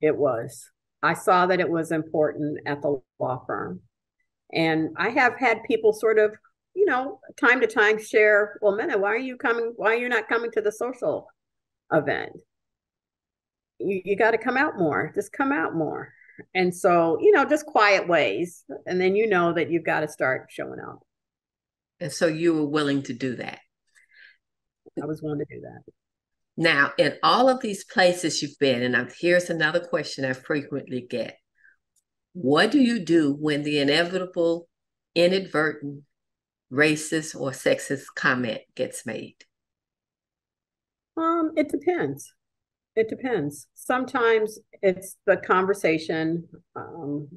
[0.00, 0.70] It was.
[1.02, 3.80] I saw that it was important at the law firm.
[4.52, 6.32] And I have had people sort of
[6.78, 9.72] you know, time to time share, well, Menah, why are you coming?
[9.74, 11.26] Why are you not coming to the social
[11.92, 12.32] event?
[13.80, 15.10] You, you got to come out more.
[15.12, 16.12] Just come out more.
[16.54, 18.64] And so, you know, just quiet ways.
[18.86, 21.00] And then you know that you've got to start showing up.
[22.00, 23.60] And so you were willing to do that.
[25.02, 25.92] I was willing to do that.
[26.56, 31.06] Now, in all of these places you've been, and i here's another question I frequently
[31.08, 31.38] get
[32.32, 34.68] What do you do when the inevitable,
[35.14, 36.02] inadvertent,
[36.72, 39.36] racist or sexist comment gets made?
[41.16, 42.32] Um, it depends.
[42.98, 43.68] It depends.
[43.74, 46.48] Sometimes it's the conversation.
[46.74, 47.28] Um,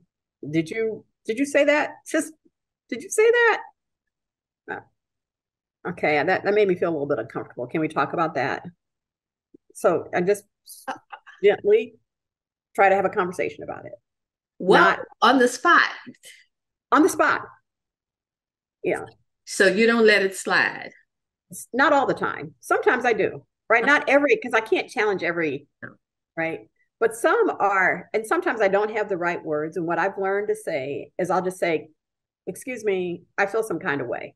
[0.50, 1.92] did you did you say that?
[2.12, 2.34] Just
[2.90, 3.62] did you say that?
[4.72, 7.68] Uh, okay, that that made me feel a little bit uncomfortable.
[7.68, 8.64] Can we talk about that?
[9.76, 10.46] So I just
[11.44, 11.94] gently
[12.74, 13.94] try to have a conversation about it.
[14.58, 15.92] Well, Not on the spot.
[16.92, 17.42] On the spot.
[18.84, 19.04] Yeah.
[19.46, 20.90] So you don't let it slide.
[21.72, 22.56] Not all the time.
[22.62, 23.46] Sometimes I do.
[23.72, 23.86] Right.
[23.86, 24.00] Uh-huh.
[24.00, 25.66] Not every because I can't challenge every
[26.36, 26.68] right.
[27.00, 29.78] But some are, and sometimes I don't have the right words.
[29.78, 31.90] And what I've learned to say is I'll just say,
[32.48, 34.36] excuse me, I feel some kind of way.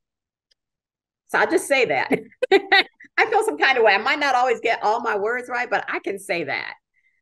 [1.27, 2.11] So I just say that.
[3.17, 3.93] I feel some kind of way.
[3.93, 6.73] I might not always get all my words right, but I can say that.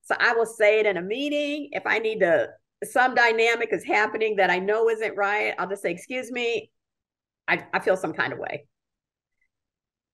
[0.04, 1.70] So I will say it in a meeting.
[1.72, 2.50] If I need to,
[2.84, 6.70] some dynamic is happening that I know isn't right, I'll just say, excuse me,
[7.48, 8.66] I, I feel some kind of way.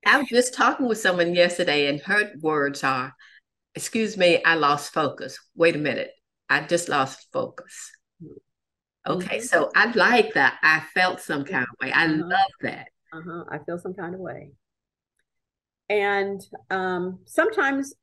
[0.05, 3.13] I was just talking with someone yesterday, and her words are,
[3.75, 5.37] excuse me, I lost focus.
[5.55, 6.11] Wait a minute.
[6.49, 7.91] I just lost focus.
[9.07, 9.45] Okay, mm-hmm.
[9.45, 10.57] so I like that.
[10.63, 11.91] I felt some kind of way.
[11.91, 12.23] I uh-huh.
[12.25, 12.87] love that.
[13.13, 13.43] Uh-huh.
[13.49, 14.51] I feel some kind of way.
[15.89, 17.93] And um, sometimes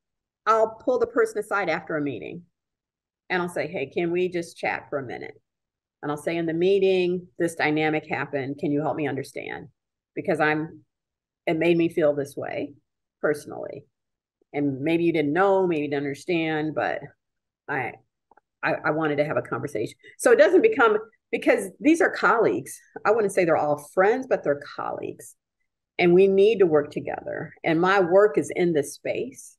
[0.47, 2.43] I'll pull the person aside after a meeting
[3.31, 5.41] and I'll say, hey, can we just chat for a minute?
[6.03, 8.59] And I'll say, in the meeting, this dynamic happened.
[8.59, 9.69] Can you help me understand?
[10.15, 10.81] Because I'm,
[11.47, 12.75] it made me feel this way
[13.21, 13.85] personally.
[14.53, 17.01] And maybe you didn't know, maybe you didn't understand, but
[17.69, 17.93] I,
[18.63, 19.97] I, I wanted to have a conversation.
[20.19, 20.97] So it doesn't become
[21.31, 22.81] because these are colleagues.
[23.05, 25.35] I wouldn't say they're all friends, but they're colleagues.
[25.99, 27.55] And we need to work together.
[27.65, 29.57] And my work is in this space.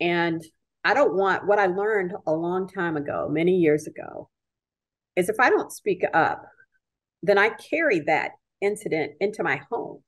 [0.00, 0.42] And
[0.84, 4.28] I don't want what I learned a long time ago, many years ago,
[5.16, 6.44] is if I don't speak up,
[7.22, 10.02] then I carry that incident into my home.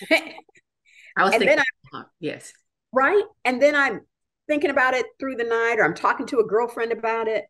[1.16, 2.52] I was and thinking, I, uh-huh, yes.
[2.92, 3.24] Right.
[3.44, 4.00] And then I'm
[4.48, 7.44] thinking about it through the night or I'm talking to a girlfriend about it.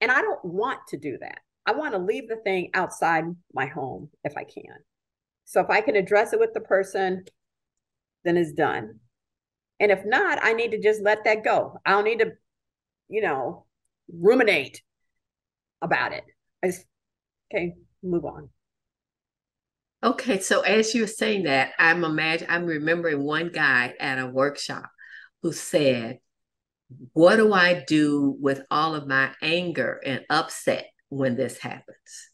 [0.00, 1.40] And I don't want to do that.
[1.66, 4.76] I want to leave the thing outside my home if I can.
[5.44, 7.24] So if I can address it with the person,
[8.24, 9.00] then it's done.
[9.78, 11.78] And if not, I need to just let that go.
[11.84, 12.32] I don't need to,
[13.08, 13.66] you know,
[14.12, 14.82] ruminate
[15.82, 16.24] about it.
[16.62, 16.84] I just,
[17.52, 18.50] okay, move on.
[20.02, 24.88] Okay, so as you're saying that, I'm imagine I'm remembering one guy at a workshop
[25.42, 26.20] who said,
[27.12, 32.30] "What do I do with all of my anger and upset when this happens?"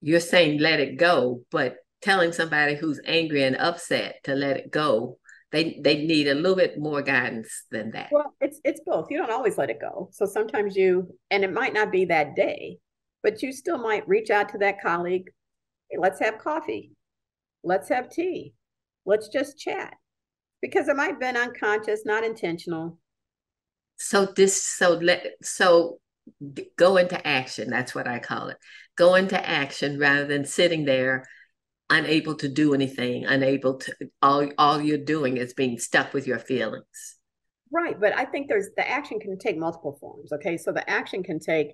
[0.00, 4.70] You're saying let it go, but telling somebody who's angry and upset to let it
[4.70, 5.18] go
[5.52, 8.08] they they need a little bit more guidance than that.
[8.10, 9.06] Well it's it's both.
[9.10, 10.08] You don't always let it go.
[10.12, 12.78] So sometimes you and it might not be that day
[13.26, 15.32] but you still might reach out to that colleague
[15.90, 16.92] hey, let's have coffee.
[17.64, 18.54] Let's have tea.
[19.04, 19.94] Let's just chat.
[20.62, 22.98] Because it might have been unconscious not intentional.
[23.96, 25.98] So this so let so
[26.76, 28.58] go into action that's what i call it.
[28.96, 31.26] Go into action rather than sitting there
[31.90, 36.38] unable to do anything, unable to all all you're doing is being stuck with your
[36.38, 37.16] feelings.
[37.72, 40.32] Right, but I think there's the action can take multiple forms.
[40.32, 41.72] Okay, so the action can take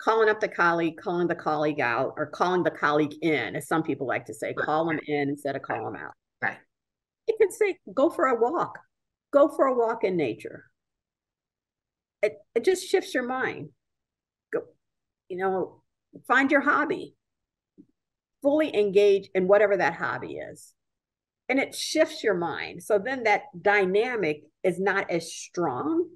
[0.00, 3.82] calling up the colleague, calling the colleague out, or calling the colleague in, as some
[3.82, 6.12] people like to say, call them in instead of call them out.
[6.42, 6.58] Right.
[7.26, 8.78] It can say go for a walk,
[9.32, 10.64] go for a walk in nature.
[12.22, 13.70] It it just shifts your mind.
[14.52, 14.60] Go,
[15.28, 15.82] you know,
[16.26, 17.14] find your hobby
[18.42, 20.74] fully engage in whatever that hobby is.
[21.48, 22.82] And it shifts your mind.
[22.82, 26.08] So then that dynamic is not as strong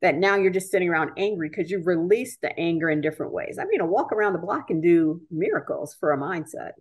[0.00, 3.58] that now you're just sitting around angry because you've released the anger in different ways.
[3.60, 6.72] I mean, a walk around the block and do miracles for a mindset.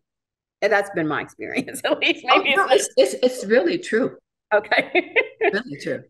[0.62, 2.26] And that's been my experience, at least.
[2.26, 4.18] Maybe oh, no, it's, it's, it's really true.
[4.54, 5.14] Okay.
[5.42, 6.04] really true.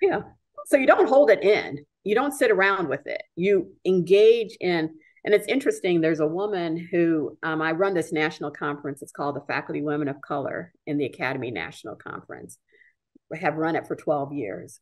[0.00, 0.22] Yeah.
[0.66, 1.84] So you don't hold it in.
[2.04, 3.22] You don't sit around with it.
[3.36, 4.90] You engage in
[5.24, 9.02] and it's interesting, there's a woman who um, I run this national conference.
[9.02, 12.58] It's called the Faculty Women of Color in the Academy National Conference.
[13.30, 14.80] We have run it for 12 years.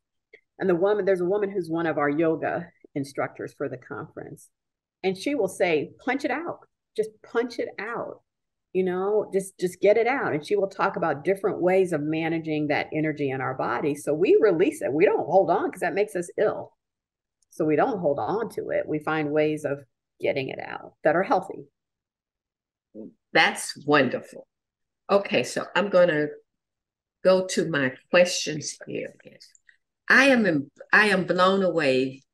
[0.61, 4.49] And the woman, there's a woman who's one of our yoga instructors for the conference.
[5.03, 6.61] And she will say, punch it out,
[6.97, 8.21] just punch it out
[8.73, 12.01] you know just just get it out and she will talk about different ways of
[12.01, 15.81] managing that energy in our body so we release it we don't hold on because
[15.81, 16.73] that makes us ill
[17.51, 19.81] so we don't hold on to it we find ways of
[20.21, 21.65] getting it out that are healthy.
[23.33, 24.47] That's wonderful.
[25.11, 26.29] Okay, so I'm going to
[27.25, 29.15] go to my questions here.
[30.11, 32.25] I am I am blown away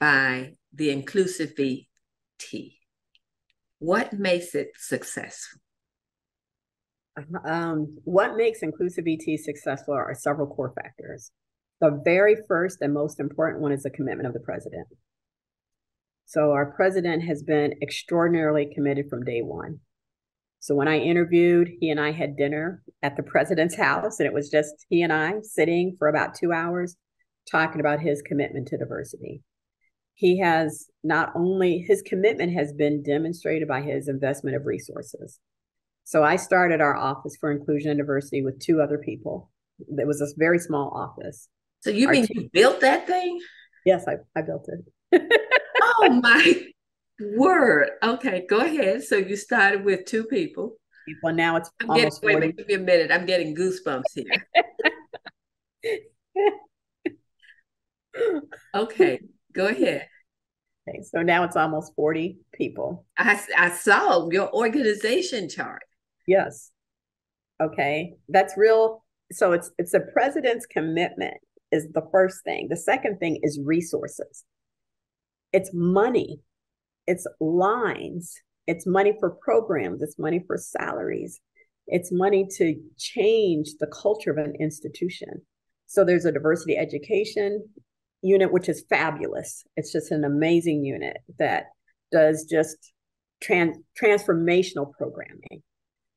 [0.00, 2.76] by the inclusive VT.
[3.78, 5.60] What makes it successful?
[7.44, 11.30] Um, what makes inclusive VT successful are several core factors.
[11.82, 14.88] The very first and most important one is the commitment of the president.
[16.24, 19.80] So our president has been extraordinarily committed from day one.
[20.62, 24.32] So when I interviewed, he and I had dinner at the president's house, and it
[24.32, 26.96] was just he and I sitting for about two hours
[27.50, 29.42] talking about his commitment to diversity.
[30.14, 35.40] He has not only his commitment has been demonstrated by his investment of resources.
[36.04, 39.50] So I started our office for inclusion and diversity with two other people.
[39.80, 41.48] It was a very small office.
[41.80, 43.40] So you our mean you built that thing?
[43.84, 44.68] Yes, I, I built
[45.10, 45.22] it.
[45.82, 46.71] oh my
[47.20, 47.90] word.
[48.02, 49.02] Okay, go ahead.
[49.04, 50.76] So you started with two people.
[51.22, 53.10] Well, now it's I'm getting, wait, give me a minute.
[53.10, 54.46] I'm getting goosebumps here.
[58.74, 59.20] okay,
[59.52, 60.08] go ahead.
[60.88, 63.04] Okay, so now it's almost 40 people.
[63.16, 65.82] I, I saw your organization chart.
[66.26, 66.70] Yes.
[67.60, 69.04] Okay, that's real.
[69.32, 71.36] So it's it's a president's commitment
[71.70, 72.68] is the first thing.
[72.68, 74.44] The second thing is resources.
[75.52, 76.40] It's money.
[77.06, 78.34] It's lines.
[78.66, 80.02] It's money for programs.
[80.02, 81.40] It's money for salaries.
[81.86, 85.42] It's money to change the culture of an institution.
[85.86, 87.68] So there's a diversity education
[88.22, 89.64] unit, which is fabulous.
[89.76, 91.66] It's just an amazing unit that
[92.12, 92.92] does just
[93.42, 95.62] trans- transformational programming.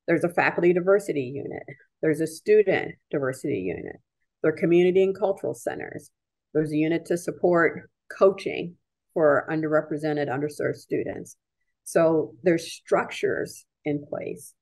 [0.08, 1.64] There's a faculty diversity unit.
[2.02, 3.96] There's a student diversity unit.
[4.44, 6.12] There are community and cultural centers.
[6.54, 8.76] There's a unit to support coaching
[9.16, 11.38] for underrepresented, underserved students.
[11.86, 14.54] So there's structures in place.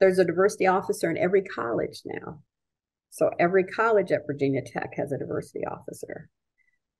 [0.00, 2.40] There's a diversity officer in every college now.
[3.10, 6.28] So every college at Virginia Tech has a diversity officer.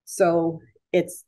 [0.04, 0.60] So
[0.92, 1.24] it's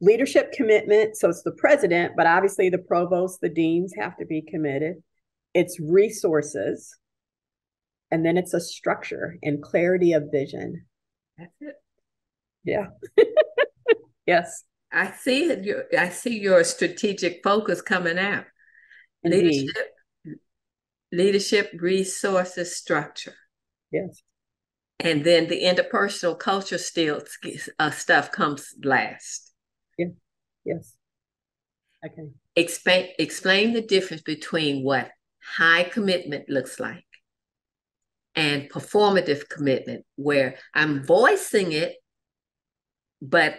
[0.00, 1.16] leadership commitment.
[1.16, 4.96] So it's the president, but obviously the provost, the deans have to be committed.
[5.54, 6.94] It's resources.
[8.10, 10.86] And then it's a structure and clarity of vision.
[11.38, 11.74] That's it.
[12.64, 12.86] Yeah.
[14.26, 14.64] yes.
[14.96, 15.94] I see it.
[15.96, 18.44] I see your strategic focus coming out.
[19.22, 19.44] Indeed.
[19.44, 19.92] Leadership,
[21.12, 23.34] leadership, resources, structure.
[23.92, 24.22] Yes
[25.00, 27.22] and then the interpersonal culture still
[27.78, 29.52] uh, stuff comes last.
[29.98, 30.06] Yeah.
[30.64, 30.94] Yes.
[32.04, 32.28] Okay.
[32.54, 35.10] Explain explain the difference between what
[35.42, 37.04] high commitment looks like
[38.34, 41.96] and performative commitment, where I'm voicing it,
[43.20, 43.56] but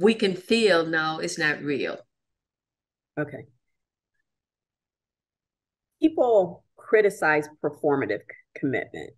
[0.00, 1.98] we can feel no, it's not real.
[3.18, 3.46] Okay.
[6.00, 8.20] People criticize performative
[8.54, 9.10] commitment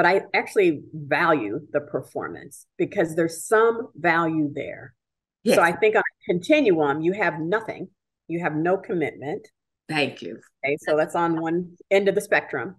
[0.00, 4.94] but I actually value the performance because there's some value there.
[5.42, 5.56] Yes.
[5.56, 7.88] So I think on a continuum, you have nothing,
[8.26, 9.46] you have no commitment.
[9.90, 10.38] Thank you.
[10.64, 12.76] Okay, so that's on one end of the spectrum.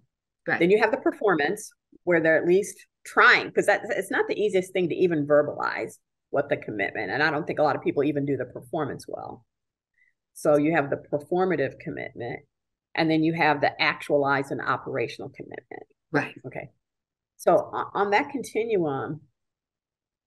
[0.48, 0.58] Right.
[0.58, 1.70] Then you have the performance
[2.02, 5.98] where they're at least trying because that it's not the easiest thing to even verbalize
[6.32, 9.04] what the commitment, and I don't think a lot of people even do the performance
[9.06, 9.44] well.
[10.32, 12.40] So you have the performative commitment,
[12.94, 15.82] and then you have the actualized and operational commitment.
[16.10, 16.34] Right.
[16.46, 16.70] Okay.
[17.36, 19.20] So on that continuum,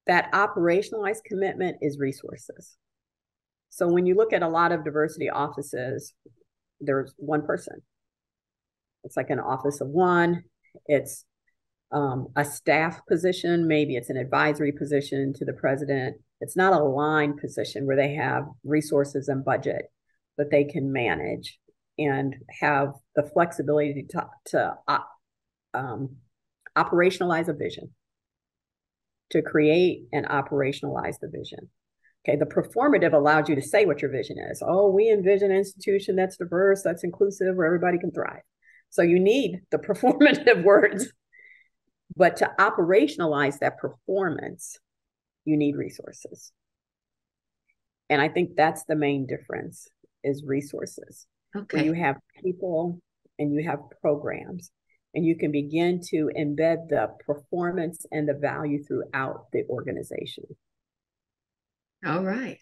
[0.05, 2.77] that operationalized commitment is resources.
[3.69, 6.13] So when you look at a lot of diversity offices,
[6.79, 7.81] there's one person.
[9.03, 10.43] It's like an office of one.
[10.85, 11.25] It's
[11.91, 13.67] um, a staff position.
[13.67, 16.17] Maybe it's an advisory position to the president.
[16.41, 19.85] It's not a line position where they have resources and budget
[20.37, 21.57] that they can manage
[21.97, 24.75] and have the flexibility to, to
[25.73, 26.17] um,
[26.75, 27.91] operationalize a vision,
[29.31, 31.69] to create and operationalize the vision.
[32.27, 34.61] Okay, the performative allows you to say what your vision is.
[34.65, 38.41] Oh, we envision an institution that's diverse, that's inclusive, where everybody can thrive.
[38.89, 41.07] So you need the performative words.
[42.17, 44.77] But to operationalize that performance,
[45.43, 46.51] you need resources.
[48.09, 49.87] And I think that's the main difference
[50.23, 51.27] is resources.
[51.55, 51.77] Okay.
[51.77, 52.99] Where you have people
[53.39, 54.71] and you have programs
[55.13, 60.43] and you can begin to embed the performance and the value throughout the organization.
[62.05, 62.59] All right.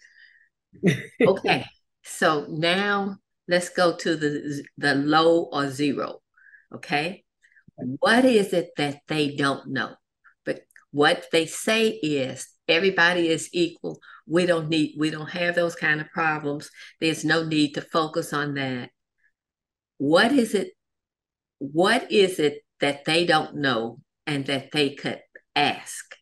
[1.27, 1.65] okay.
[2.03, 6.19] so now let's go to the the low or zero.
[6.73, 7.22] Okay.
[7.75, 9.95] What is it that they don't know?
[10.45, 10.61] But
[10.91, 13.99] what they say is everybody is equal.
[14.27, 16.69] We don't need we don't have those kind of problems.
[17.01, 18.89] There's no need to focus on that.
[19.97, 20.71] What is it
[21.59, 25.21] what is it that they don't know and that they could
[25.55, 26.15] ask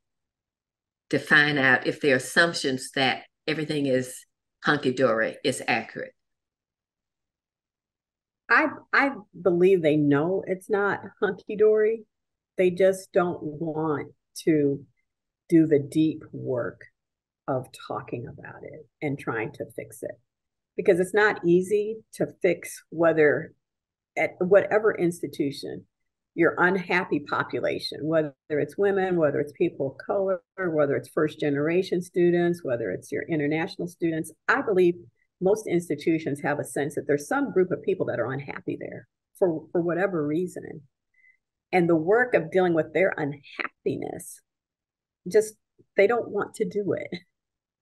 [1.09, 4.25] to find out if their assumptions that everything is
[4.63, 6.13] hunky dory is accurate?
[8.51, 12.03] I I believe they know it's not hunky dory.
[12.57, 14.11] They just don't want
[14.43, 14.85] to
[15.49, 16.81] do the deep work
[17.47, 20.19] of talking about it and trying to fix it
[20.77, 23.53] because it's not easy to fix whether
[24.17, 25.85] at whatever institution,
[26.35, 32.01] your unhappy population, whether it's women, whether it's people of color, whether it's first generation
[32.01, 34.95] students, whether it's your international students, I believe
[35.41, 39.07] most institutions have a sense that there's some group of people that are unhappy there
[39.37, 40.81] for, for whatever reason.
[41.73, 44.41] And the work of dealing with their unhappiness,
[45.31, 45.55] just
[45.97, 47.19] they don't want to do it.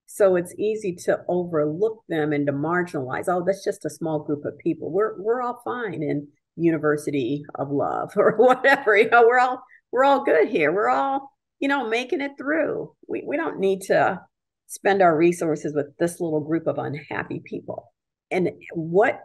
[0.06, 3.26] So it's easy to overlook them and to marginalize.
[3.28, 4.92] Oh, that's just a small group of people.
[4.92, 8.98] We're we're all fine in University of Love or whatever.
[8.98, 10.72] You know, we're all we're all good here.
[10.72, 12.94] We're all, you know, making it through.
[13.08, 14.22] We we don't need to
[14.70, 17.92] spend our resources with this little group of unhappy people.
[18.32, 19.20] And what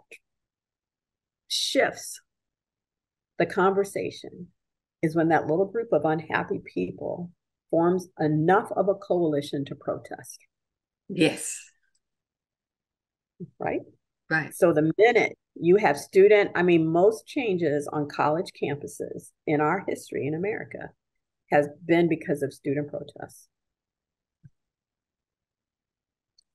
[1.48, 2.20] shifts
[3.38, 4.48] the conversation
[5.02, 7.30] is when that little group of unhappy people
[7.70, 10.38] forms enough of a coalition to protest.
[11.10, 11.60] Yes.
[13.58, 13.80] Right?
[14.30, 14.54] Right.
[14.54, 19.84] So the minute you have student, I mean, most changes on college campuses in our
[19.86, 20.88] history in America
[21.50, 23.48] has been because of student protests.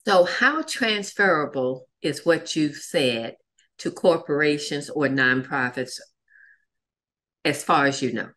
[0.10, 3.36] So, how transferable is what you've said
[3.78, 6.00] to corporations or nonprofits,
[7.46, 8.30] as far as you know?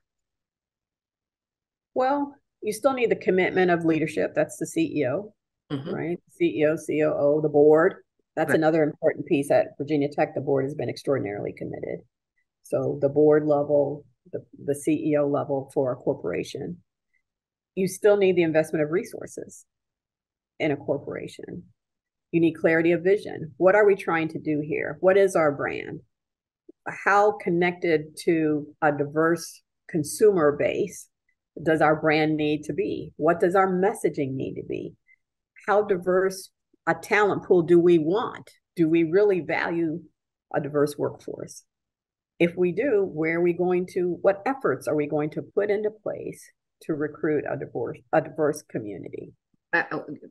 [1.95, 4.33] Well, you still need the commitment of leadership.
[4.35, 5.33] That's the CEO,
[5.73, 5.95] mm-hmm.
[5.95, 6.19] right?
[6.39, 7.95] CEO, COO, the board.
[8.37, 8.59] That's right.
[8.59, 10.35] another important piece at Virginia Tech.
[10.35, 12.01] The board has been extraordinarily committed.
[12.65, 16.83] So the board level, the, the CEO level for a corporation.
[17.75, 19.65] You still need the investment of resources
[20.63, 21.65] in a corporation.
[22.31, 23.53] You need clarity of vision.
[23.59, 24.97] What are we trying to do here?
[25.01, 26.01] What is our brand?
[26.89, 31.09] How connected to a diverse consumer base
[31.63, 33.13] does our brand need to be?
[33.17, 34.95] What does our messaging need to be?
[35.67, 36.51] How diverse
[36.87, 38.51] a talent pool do we want?
[38.75, 40.01] Do we really value
[40.55, 41.65] a diverse workforce?
[42.39, 45.71] If we do, where are we going to, what efforts are we going to put
[45.71, 46.43] into place
[46.83, 49.33] to recruit a diverse, a diverse community?
[49.73, 49.85] I,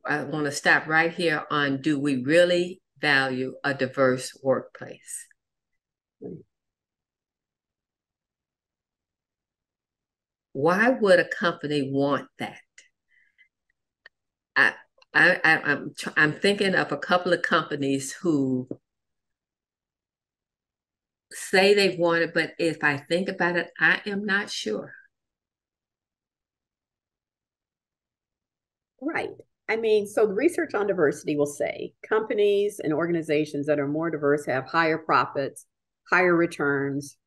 [0.06, 5.28] I want to stop right here on do we really value a diverse workplace?
[10.54, 12.62] Why would a company want that?
[14.56, 14.74] I,
[15.14, 18.68] I, I I'm I'm thinking of a couple of companies who
[21.32, 24.94] say they want it, but if I think about it, I am not sure.
[29.02, 29.30] Right.
[29.68, 34.12] I mean, so the research on diversity will say companies and organizations that are more
[34.12, 35.66] diverse have higher profits,
[36.10, 37.18] higher returns,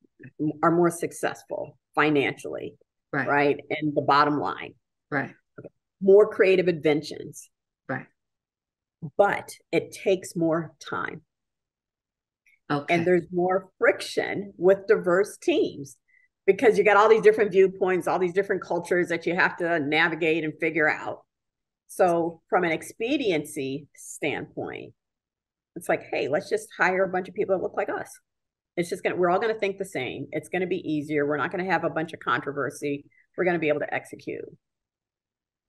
[0.63, 2.75] are more successful financially,
[3.13, 3.27] right?
[3.29, 3.61] Right.
[3.71, 4.75] And the bottom line,
[5.11, 5.35] right?
[6.01, 7.51] More creative inventions,
[7.89, 8.07] right?
[9.17, 11.23] But it takes more time.
[12.71, 12.95] Okay.
[12.95, 15.97] And there's more friction with diverse teams
[16.47, 19.81] because you got all these different viewpoints, all these different cultures that you have to
[19.81, 21.24] navigate and figure out.
[21.95, 24.95] So, from an expediency standpoint,
[25.77, 28.11] it's like, hey, let's just hire a bunch of people that look like us.
[28.77, 30.27] It's just gonna, we're all gonna think the same.
[30.33, 31.25] It's gonna be easier.
[31.25, 33.05] We're not gonna have a bunch of controversy.
[33.37, 34.45] We're gonna be able to execute.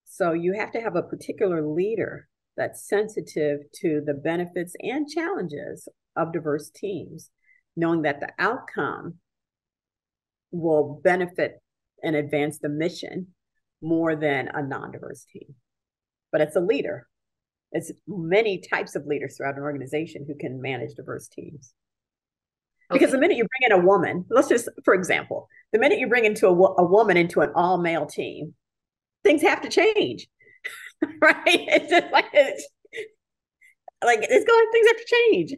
[0.05, 5.87] So, you have to have a particular leader that's sensitive to the benefits and challenges
[6.15, 7.29] of diverse teams,
[7.75, 9.19] knowing that the outcome
[10.49, 11.61] will benefit
[12.01, 13.27] and advance the mission
[13.79, 15.53] more than a non diverse team
[16.35, 17.07] but it's a leader.
[17.71, 21.73] It's many types of leaders throughout an organization who can manage diverse teams.
[22.91, 22.99] Okay.
[22.99, 26.09] Because the minute you bring in a woman, let's just, for example, the minute you
[26.09, 28.53] bring into a, a woman into an all male team,
[29.23, 30.27] things have to change,
[31.21, 31.41] right?
[31.45, 32.67] It's just like it's
[34.03, 35.53] like it's going, things have to change.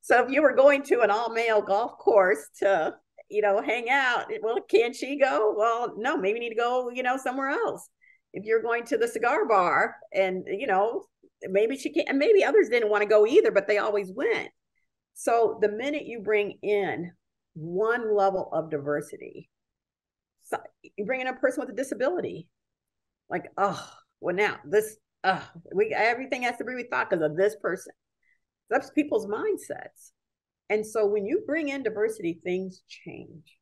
[0.00, 2.96] So if you were going to an all male golf course to,
[3.28, 5.54] you know, hang out, well, can she go?
[5.56, 7.88] Well, no, maybe need to go, you know, somewhere else
[8.44, 11.04] you're going to the cigar bar and you know
[11.42, 14.48] maybe she can't and maybe others didn't want to go either but they always went.
[15.14, 17.10] So the minute you bring in
[17.54, 19.50] one level of diversity
[20.44, 20.58] so
[20.96, 22.48] you bring in a person with a disability
[23.28, 25.40] like oh well now this uh
[25.74, 27.92] we everything has to be rethought because of this person.
[28.70, 30.12] That's people's mindsets.
[30.70, 33.58] And so when you bring in diversity things change.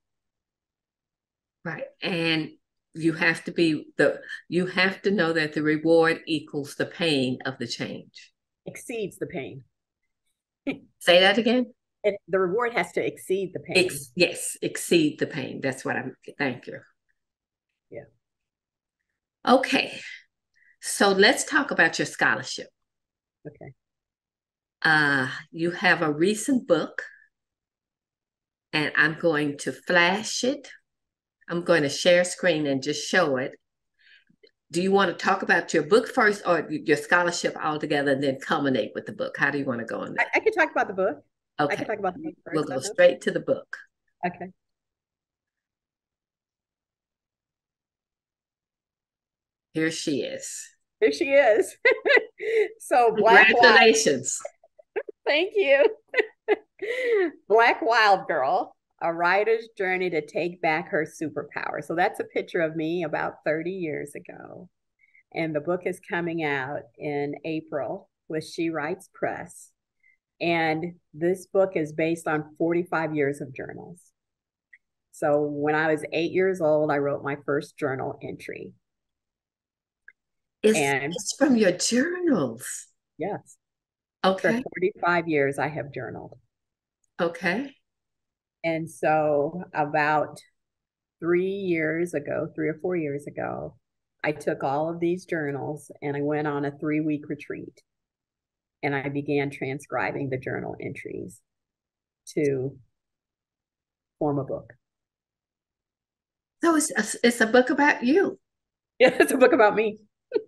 [1.65, 2.51] Right and
[2.97, 7.39] you have to be the you have to know that the reward equals the pain
[7.45, 8.33] of the change.
[8.67, 9.65] Exceeds the pain.
[10.99, 11.73] Say that again?
[12.03, 13.85] It, the reward has to exceed the pain.
[13.85, 15.61] Ex, yes exceed the pain.
[15.63, 16.81] That's what i'm thank you.
[17.91, 18.09] Yeah.
[19.47, 20.01] Okay.
[20.81, 22.69] So let's talk about your scholarship.
[23.47, 23.73] Okay.
[24.83, 27.03] Uh you have a recent book
[28.73, 30.69] and I'm going to flash it.
[31.49, 33.53] I'm going to share screen and just show it.
[34.73, 38.39] Do you want to talk about your book first or your scholarship altogether and then
[38.41, 39.37] culminate with the book?
[39.37, 40.27] How do you want to go on that?
[40.35, 41.25] I, I can talk about the book.
[41.61, 41.73] Okay.
[41.73, 42.55] I can talk about the book first.
[42.55, 43.77] We'll go straight to the book.
[44.27, 44.51] Okay.
[49.73, 50.69] Here she is.
[51.01, 51.77] Here she is.
[52.81, 54.41] so Black Congratulations.
[54.45, 55.05] Wild...
[55.27, 55.87] Thank you.
[57.49, 61.85] Black Wild Girl, a writer's journey to take back her superpower.
[61.85, 64.69] So that's a picture of me about 30 years ago.
[65.35, 69.71] And the book is coming out in April with She Writes Press.
[70.41, 74.01] And this book is based on 45 years of journals.
[75.13, 78.73] So when I was eight years old, I wrote my first journal entry.
[80.63, 82.67] It's, and it's from your journals.
[83.19, 83.57] Yes.
[84.25, 84.63] Okay.
[84.63, 86.35] For 45 years, I have journaled.
[87.21, 87.76] Okay.
[88.67, 90.41] And so, about
[91.21, 93.77] three years ago, three or four years ago,
[94.25, 97.81] I took all of these journals and I went on a three week retreat.
[98.83, 101.41] And I began transcribing the journal entries
[102.35, 102.77] to
[104.19, 104.73] form a book.
[106.65, 108.41] So it's a, it's a book about you.
[108.99, 109.99] Yeah, it's a book about me.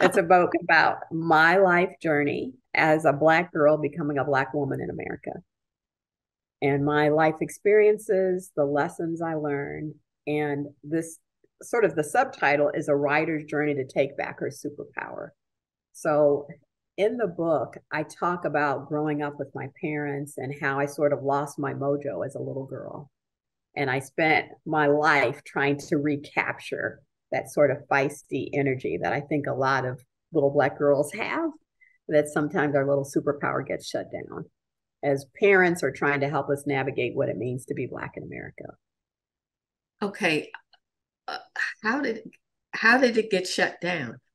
[0.00, 4.80] it's a book about my life journey as a Black girl becoming a Black woman
[4.80, 5.32] in America.
[6.62, 9.94] And my life experiences, the lessons I learned,
[10.26, 11.18] and this
[11.62, 15.30] sort of the subtitle is A Writer's Journey to Take Back Her Superpower.
[15.92, 16.46] So
[16.96, 21.12] in the book, I talk about growing up with my parents and how I sort
[21.12, 23.10] of lost my mojo as a little girl.
[23.74, 27.00] And I spent my life trying to recapture
[27.32, 30.02] that sort of feisty energy that I think a lot of
[30.32, 31.50] little black girls have,
[32.08, 34.44] that sometimes our little superpower gets shut down
[35.02, 38.22] as parents are trying to help us navigate what it means to be black in
[38.22, 38.64] America.
[40.02, 40.50] Okay.
[41.28, 41.38] Uh,
[41.82, 42.22] how did
[42.72, 44.18] how did it get shut down?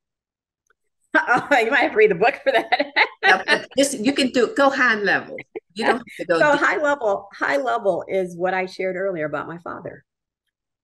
[1.18, 3.66] Oh, you might have to read the book for that.
[3.76, 5.34] this, you can do go high level.
[5.72, 6.38] You don't have to go.
[6.38, 6.60] So deep.
[6.60, 10.04] high level, high level is what I shared earlier about my father.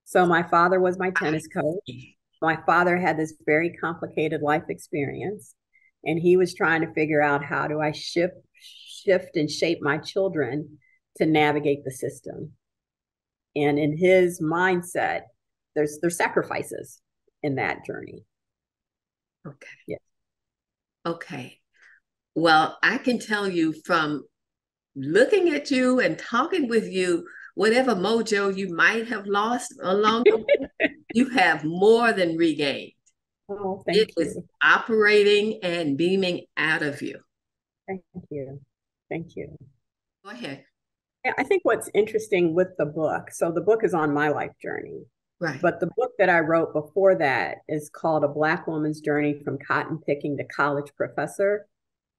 [0.06, 1.90] So my father was my tennis coach.
[2.40, 5.54] My father had this very complicated life experience
[6.04, 8.34] and he was trying to figure out how do I shift
[9.04, 10.78] shift and shape my children
[11.16, 12.52] to navigate the system.
[13.54, 15.22] And in his mindset,
[15.74, 17.00] there's there's sacrifices
[17.42, 18.24] in that journey.
[19.46, 19.66] Okay.
[19.86, 19.96] Yeah.
[21.04, 21.58] Okay.
[22.34, 24.24] Well, I can tell you from
[24.94, 30.38] looking at you and talking with you whatever mojo you might have lost along the
[30.38, 32.92] way, you have more than regained.
[33.48, 34.24] Oh, thank it you.
[34.24, 37.18] is operating and beaming out of you.
[37.86, 38.60] Thank you.
[39.12, 39.58] Thank you.
[40.24, 40.64] Go ahead.
[41.22, 44.52] Yeah, I think what's interesting with the book, so the book is on my life
[44.60, 45.02] journey.
[45.38, 45.60] Right.
[45.60, 49.58] But the book that I wrote before that is called A Black Woman's Journey from
[49.58, 51.66] Cotton Picking to College Professor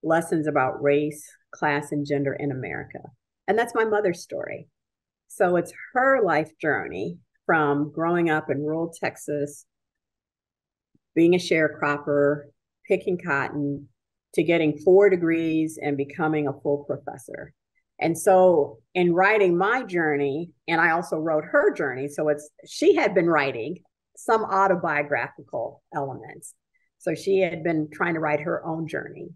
[0.04, 3.00] Lessons about Race, Class, and Gender in America.
[3.48, 4.68] And that's my mother's story.
[5.30, 7.18] So it's her life journey
[7.48, 9.66] from growing up in rural Texas,
[11.16, 12.44] being a sharecropper,
[12.88, 13.88] picking cotton,
[14.34, 17.54] to getting four degrees and becoming a full professor.
[18.00, 22.96] And so in writing my journey, and I also wrote her journey, so it's she
[22.96, 23.84] had been writing
[24.18, 26.54] some autobiographical elements.
[26.98, 29.30] So she had been trying to write her own journey.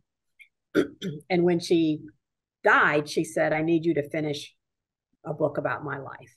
[1.30, 2.02] and when she
[2.64, 4.54] died, she said, I need you to finish
[5.26, 6.36] a book about my life.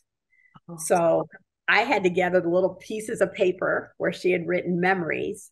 [0.69, 0.77] Oh.
[0.79, 1.29] So
[1.69, 5.51] I had to gather the little pieces of paper where she had written memories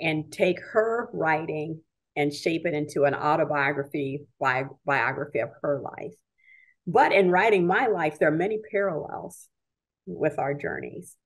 [0.00, 1.80] and take her writing
[2.16, 6.14] and shape it into an autobiography bi- biography of her life.
[6.86, 9.48] But in writing my life, there are many parallels
[10.06, 11.16] with our journeys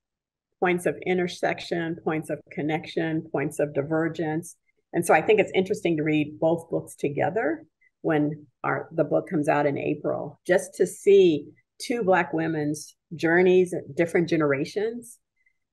[0.60, 4.56] points of intersection, points of connection, points of divergence.
[4.92, 7.64] And so I think it's interesting to read both books together
[8.00, 11.46] when our the book comes out in April, just to see
[11.80, 15.18] two Black women's journeys, at different generations,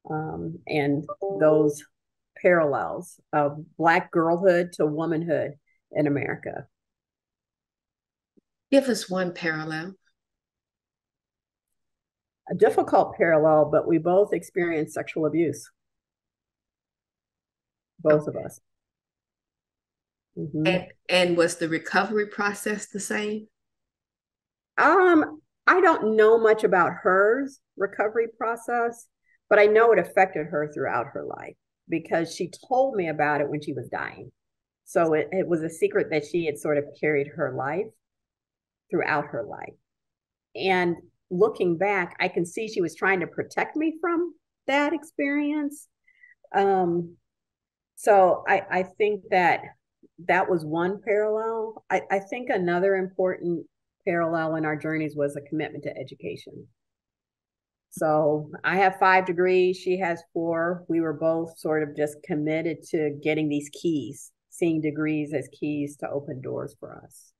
[0.10, 1.06] um, and
[1.40, 1.82] those
[2.44, 5.54] parallels of Black girlhood to womanhood
[5.92, 6.68] in America.
[8.70, 9.96] Give us one parallel.
[12.52, 15.72] A difficult parallel, but we both experienced sexual abuse.
[18.00, 18.60] Both of us.
[20.38, 20.68] Mm-hmm.
[20.68, 23.48] And, and was the recovery process the same?
[24.78, 29.08] Um, I don't know much about hers recovery process,
[29.50, 31.56] but I know it affected her throughout her life
[31.90, 34.32] because she told me about it when she was dying.
[34.86, 37.88] So it, it was a secret that she had sort of carried her life
[38.90, 39.74] throughout her life.
[40.56, 40.98] And
[41.30, 44.34] looking back, I can see she was trying to protect me from
[44.68, 45.88] that experience.
[46.54, 47.16] Um,
[47.96, 49.62] so I, I think that
[50.28, 51.84] that was one parallel.
[51.90, 53.66] I, I think another important
[54.06, 56.68] parallel in our journeys was a commitment to education.
[57.96, 60.84] So I have five degrees, she has four.
[60.90, 65.96] We were both sort of just committed to getting these keys, seeing degrees as keys
[65.98, 67.32] to open doors for us.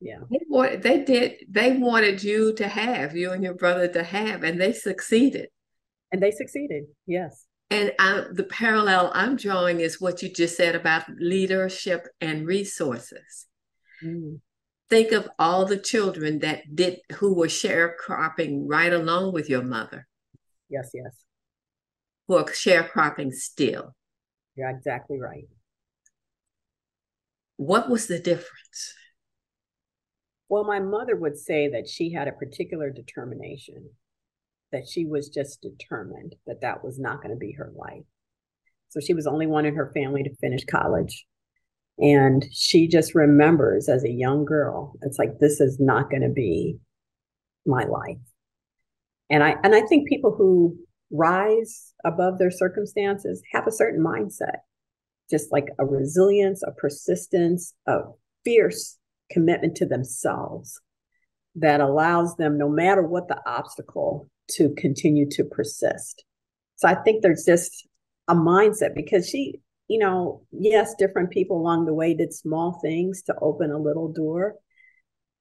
[0.00, 0.18] Yeah.
[0.30, 4.42] They, wanted, they did, they wanted you to have, you and your brother to have,
[4.42, 5.48] and they succeeded.
[6.12, 7.46] And they succeeded, yes.
[7.70, 13.46] And I, the parallel I'm drawing is what you just said about leadership and resources.
[14.04, 14.40] Mm.
[14.90, 20.06] Think of all the children that did who were sharecropping right along with your mother.
[20.70, 21.24] Yes, yes.
[22.26, 23.94] Who are sharecropping still.
[24.54, 25.44] You're exactly right.
[27.56, 28.94] What was the difference?
[30.48, 33.90] Well, my mother would say that she had a particular determination,
[34.72, 38.04] that she was just determined that that was not going to be her life.
[38.88, 41.26] So she was the only one in her family to finish college.
[41.98, 46.28] And she just remembers as a young girl, it's like, this is not going to
[46.28, 46.78] be
[47.66, 48.18] my life.
[49.30, 50.76] And I, and I think people who
[51.10, 54.58] rise above their circumstances have a certain mindset,
[55.30, 57.98] just like a resilience, a persistence, a
[58.44, 58.96] fierce
[59.30, 60.80] commitment to themselves
[61.56, 66.24] that allows them, no matter what the obstacle, to continue to persist.
[66.76, 67.86] So I think there's just
[68.28, 73.22] a mindset because she you know, yes, different people along the way did small things
[73.22, 74.54] to open a little door,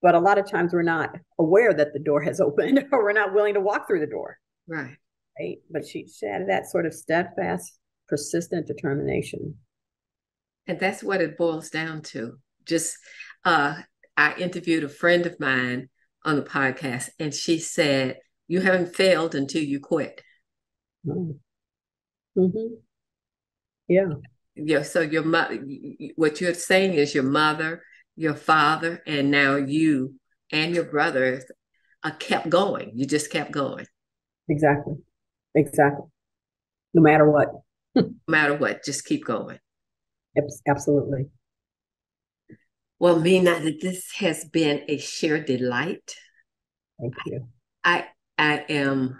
[0.01, 3.11] but a lot of times we're not aware that the door has opened or we're
[3.11, 4.39] not willing to walk through the door.
[4.67, 4.95] Right.
[5.39, 5.57] Right.
[5.69, 7.77] But she, she had that sort of steadfast,
[8.07, 9.55] persistent determination.
[10.65, 12.39] And that's what it boils down to.
[12.65, 12.97] Just,
[13.45, 13.81] uh,
[14.15, 15.89] I interviewed a friend of mine
[16.25, 18.17] on the podcast, and she said,
[18.47, 20.21] You haven't failed until you quit.
[21.05, 21.37] Mm.
[22.35, 22.73] Mm-hmm.
[23.87, 24.13] Yeah
[24.57, 25.59] your so your mother
[26.15, 27.81] what you're saying is your mother
[28.15, 30.15] your father and now you
[30.51, 31.43] and your brothers
[32.03, 32.91] uh, kept going.
[32.95, 33.85] You just kept going.
[34.49, 34.95] Exactly.
[35.55, 36.05] Exactly.
[36.93, 37.49] No matter what.
[37.95, 39.57] No matter what just keep going.
[40.67, 41.29] Absolutely.
[42.99, 46.15] Well Menah this has been a sheer delight.
[46.99, 47.47] Thank you.
[47.83, 48.05] I
[48.37, 49.19] i am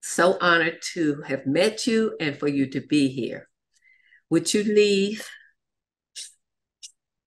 [0.00, 3.48] so honored to have met you and for you to be here
[4.30, 5.26] would you leave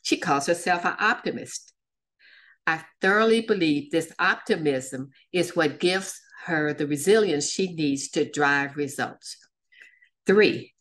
[0.00, 1.67] She calls herself an optimist
[2.68, 8.76] I thoroughly believe this optimism is what gives her the resilience she needs to drive
[8.76, 9.38] results.
[10.26, 10.74] Three,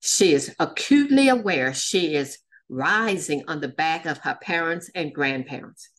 [0.00, 2.38] she is acutely aware she is
[2.70, 5.90] rising on the back of her parents and grandparents.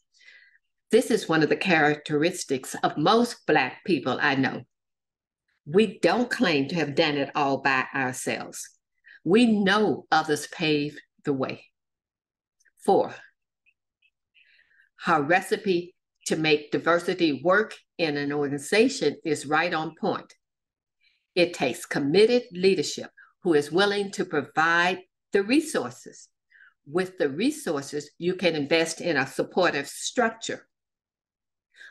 [0.89, 4.63] This is one of the characteristics of most Black people I know.
[5.67, 8.67] We don't claim to have done it all by ourselves.
[9.23, 11.65] We know others paved the way.
[12.83, 13.13] Four,
[15.05, 15.93] her recipe
[16.25, 20.33] to make diversity work in an organization is right on point.
[21.35, 23.11] It takes committed leadership
[23.43, 25.01] who is willing to provide
[25.31, 26.27] the resources.
[26.87, 30.67] With the resources, you can invest in a supportive structure.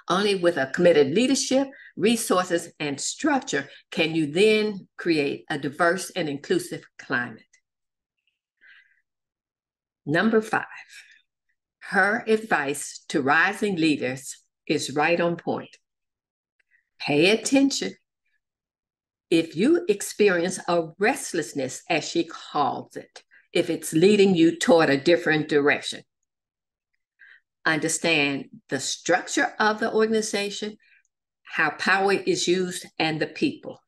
[0.08, 6.28] Only with a committed leadership, resources, and structure can you then create a diverse and
[6.28, 7.42] inclusive climate.
[10.04, 10.64] Number five,
[11.90, 15.76] her advice to rising leaders is right on point.
[16.98, 17.92] Pay attention.
[19.30, 23.22] If you experience a restlessness, as she calls it,
[23.52, 26.02] if it's leading you toward a different direction,
[27.66, 30.78] understand the structure of the organization,
[31.42, 33.78] how power is used, and the people.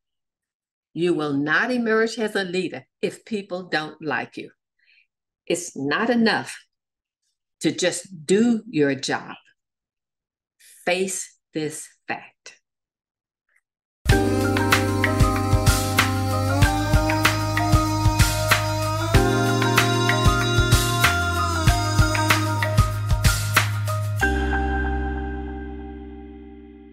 [0.93, 4.51] You will not emerge as a leader if people don't like you.
[5.47, 6.66] It's not enough
[7.61, 9.35] to just do your job.
[10.85, 11.89] Face this